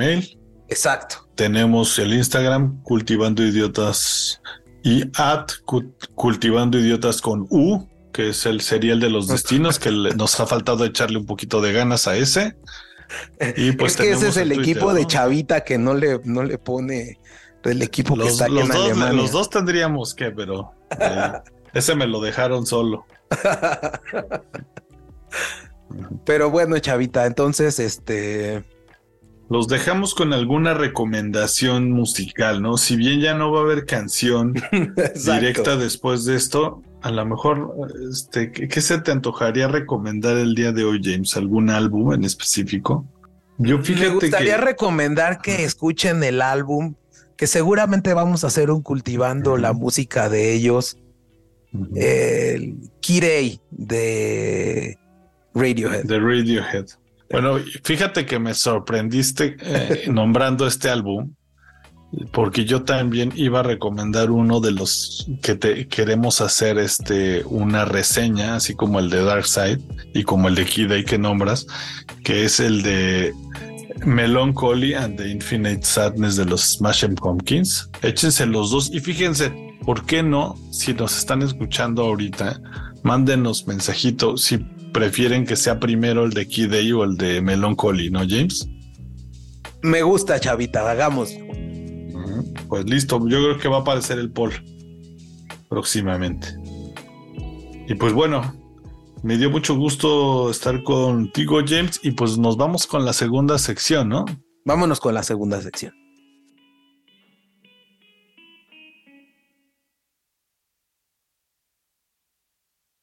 Exacto. 0.68 1.28
Tenemos 1.34 1.98
el 1.98 2.12
Instagram 2.12 2.82
cultivando 2.82 3.42
idiotas 3.42 4.40
y 4.82 5.04
at 5.16 5.50
cultivando 6.14 6.78
idiotas 6.78 7.20
con 7.20 7.46
U, 7.50 7.88
que 8.12 8.30
es 8.30 8.46
el 8.46 8.60
serial 8.60 9.00
de 9.00 9.10
los 9.10 9.28
destinos, 9.28 9.78
que 9.78 9.90
nos 9.90 10.38
ha 10.38 10.46
faltado 10.46 10.84
echarle 10.84 11.18
un 11.18 11.26
poquito 11.26 11.60
de 11.60 11.72
ganas 11.72 12.06
a 12.06 12.16
ese. 12.16 12.56
Y 13.56 13.72
pues 13.76 13.92
es 13.92 14.00
que 14.00 14.10
ese 14.10 14.28
es 14.28 14.36
el, 14.36 14.52
equipo 14.52 14.94
de 14.94 15.06
Chavita 15.06 15.62
que 15.62 15.78
no 15.78 15.94
le, 15.94 16.20
no 16.24 16.42
le 16.42 16.58
pone 16.58 17.18
el 17.64 17.82
equipo 17.82 18.16
que 18.16 18.26
está 18.26 18.48
los 18.48 18.68
en 18.70 18.98
dos, 18.98 19.14
Los 19.14 19.32
dos 19.32 19.50
tendríamos 19.50 20.14
que, 20.14 20.30
pero 20.30 20.72
eh, 20.98 21.32
ese 21.72 21.94
me 21.94 22.06
lo 22.06 22.20
dejaron 22.20 22.66
solo. 22.66 23.06
pero 26.24 26.50
bueno, 26.50 26.78
Chavita, 26.78 27.26
entonces 27.26 27.78
este 27.78 28.64
los 29.48 29.68
dejamos 29.68 30.14
con 30.14 30.32
alguna 30.32 30.72
recomendación 30.72 31.90
musical, 31.90 32.62
¿no? 32.62 32.78
Si 32.78 32.96
bien 32.96 33.20
ya 33.20 33.34
no 33.34 33.52
va 33.52 33.60
a 33.60 33.62
haber 33.64 33.84
canción 33.84 34.54
directa 35.14 35.76
después 35.76 36.24
de 36.24 36.36
esto, 36.36 36.82
a 37.02 37.10
lo 37.10 37.26
mejor, 37.26 37.74
este, 38.10 38.52
¿qué, 38.52 38.80
se 38.80 38.98
te 38.98 39.10
antojaría 39.10 39.68
recomendar 39.68 40.36
el 40.36 40.54
día 40.54 40.72
de 40.72 40.84
hoy, 40.84 41.00
James? 41.02 41.36
¿Algún 41.36 41.68
álbum 41.68 42.12
en 42.12 42.24
específico? 42.24 43.04
Yo 43.58 43.82
fíjate 43.82 44.08
Me 44.08 44.14
gustaría 44.14 44.56
recomendar 44.56 45.40
que 45.40 45.64
escuchen 45.64 46.22
el 46.22 46.40
álbum, 46.40 46.94
que 47.36 47.46
seguramente 47.46 48.14
vamos 48.14 48.44
a 48.44 48.46
hacer 48.46 48.70
un 48.70 48.82
cultivando 48.82 49.56
la 49.56 49.72
música 49.72 50.28
de 50.28 50.52
ellos. 50.54 50.96
El 51.94 52.76
Kirei 53.00 53.60
de 53.70 54.98
Radiohead. 55.54 56.04
De 56.04 56.20
Radiohead. 56.20 56.86
Bueno, 57.30 57.58
fíjate 57.82 58.26
que 58.26 58.38
me 58.38 58.54
sorprendiste 58.54 59.56
eh, 59.60 60.04
nombrando 60.08 60.66
este 60.66 60.90
álbum, 60.90 61.34
porque 62.30 62.64
yo 62.64 62.82
también 62.82 63.32
iba 63.36 63.60
a 63.60 63.62
recomendar 63.62 64.30
uno 64.30 64.60
de 64.60 64.72
los 64.72 65.26
que 65.40 65.54
te 65.54 65.88
queremos 65.88 66.40
hacer 66.40 66.78
este 66.78 67.42
una 67.46 67.84
reseña, 67.84 68.56
así 68.56 68.74
como 68.74 68.98
el 68.98 69.10
de 69.10 69.24
Dark 69.24 69.46
Side 69.46 69.80
y 70.12 70.22
como 70.24 70.48
el 70.48 70.54
de 70.54 70.66
Kid 70.66 70.88
Day 70.88 71.04
que 71.04 71.18
nombras, 71.18 71.66
que 72.22 72.44
es 72.44 72.60
el 72.60 72.82
de 72.82 73.32
Melancholy 74.04 74.94
and 74.94 75.16
the 75.16 75.28
Infinite 75.28 75.84
Sadness 75.84 76.36
de 76.36 76.44
los 76.44 76.60
Smashing 76.74 77.14
Pumpkins. 77.14 77.88
Échense 78.02 78.46
los 78.46 78.70
dos 78.70 78.90
y 78.92 79.00
fíjense, 79.00 79.52
¿por 79.84 80.04
qué 80.04 80.22
no? 80.22 80.56
Si 80.70 80.92
nos 80.92 81.16
están 81.16 81.42
escuchando 81.42 82.02
ahorita, 82.02 82.60
mándenos 83.02 83.66
mensajito 83.66 84.36
si 84.36 84.58
prefieren 84.92 85.46
que 85.46 85.56
sea 85.56 85.80
primero 85.80 86.24
el 86.24 86.32
de 86.32 86.46
Kid 86.46 86.70
Day 86.70 86.92
o 86.92 87.04
el 87.04 87.16
de 87.16 87.40
Melancholy, 87.40 88.10
¿no, 88.10 88.20
James? 88.28 88.68
Me 89.82 90.02
gusta, 90.02 90.38
chavita, 90.38 90.88
hagamos. 90.88 91.30
Pues 92.68 92.84
listo, 92.84 93.18
yo 93.28 93.42
creo 93.42 93.58
que 93.58 93.68
va 93.68 93.78
a 93.78 93.80
aparecer 93.80 94.18
el 94.18 94.30
Paul 94.30 94.52
próximamente. 95.68 96.48
Y 97.88 97.94
pues 97.94 98.12
bueno, 98.12 98.54
me 99.22 99.36
dio 99.38 99.50
mucho 99.50 99.76
gusto 99.76 100.50
estar 100.50 100.82
contigo, 100.82 101.60
James, 101.66 102.00
y 102.02 102.12
pues 102.12 102.38
nos 102.38 102.56
vamos 102.56 102.86
con 102.86 103.04
la 103.04 103.12
segunda 103.12 103.58
sección, 103.58 104.08
¿no? 104.08 104.24
Vámonos 104.64 105.00
con 105.00 105.14
la 105.14 105.22
segunda 105.22 105.60
sección. 105.60 106.01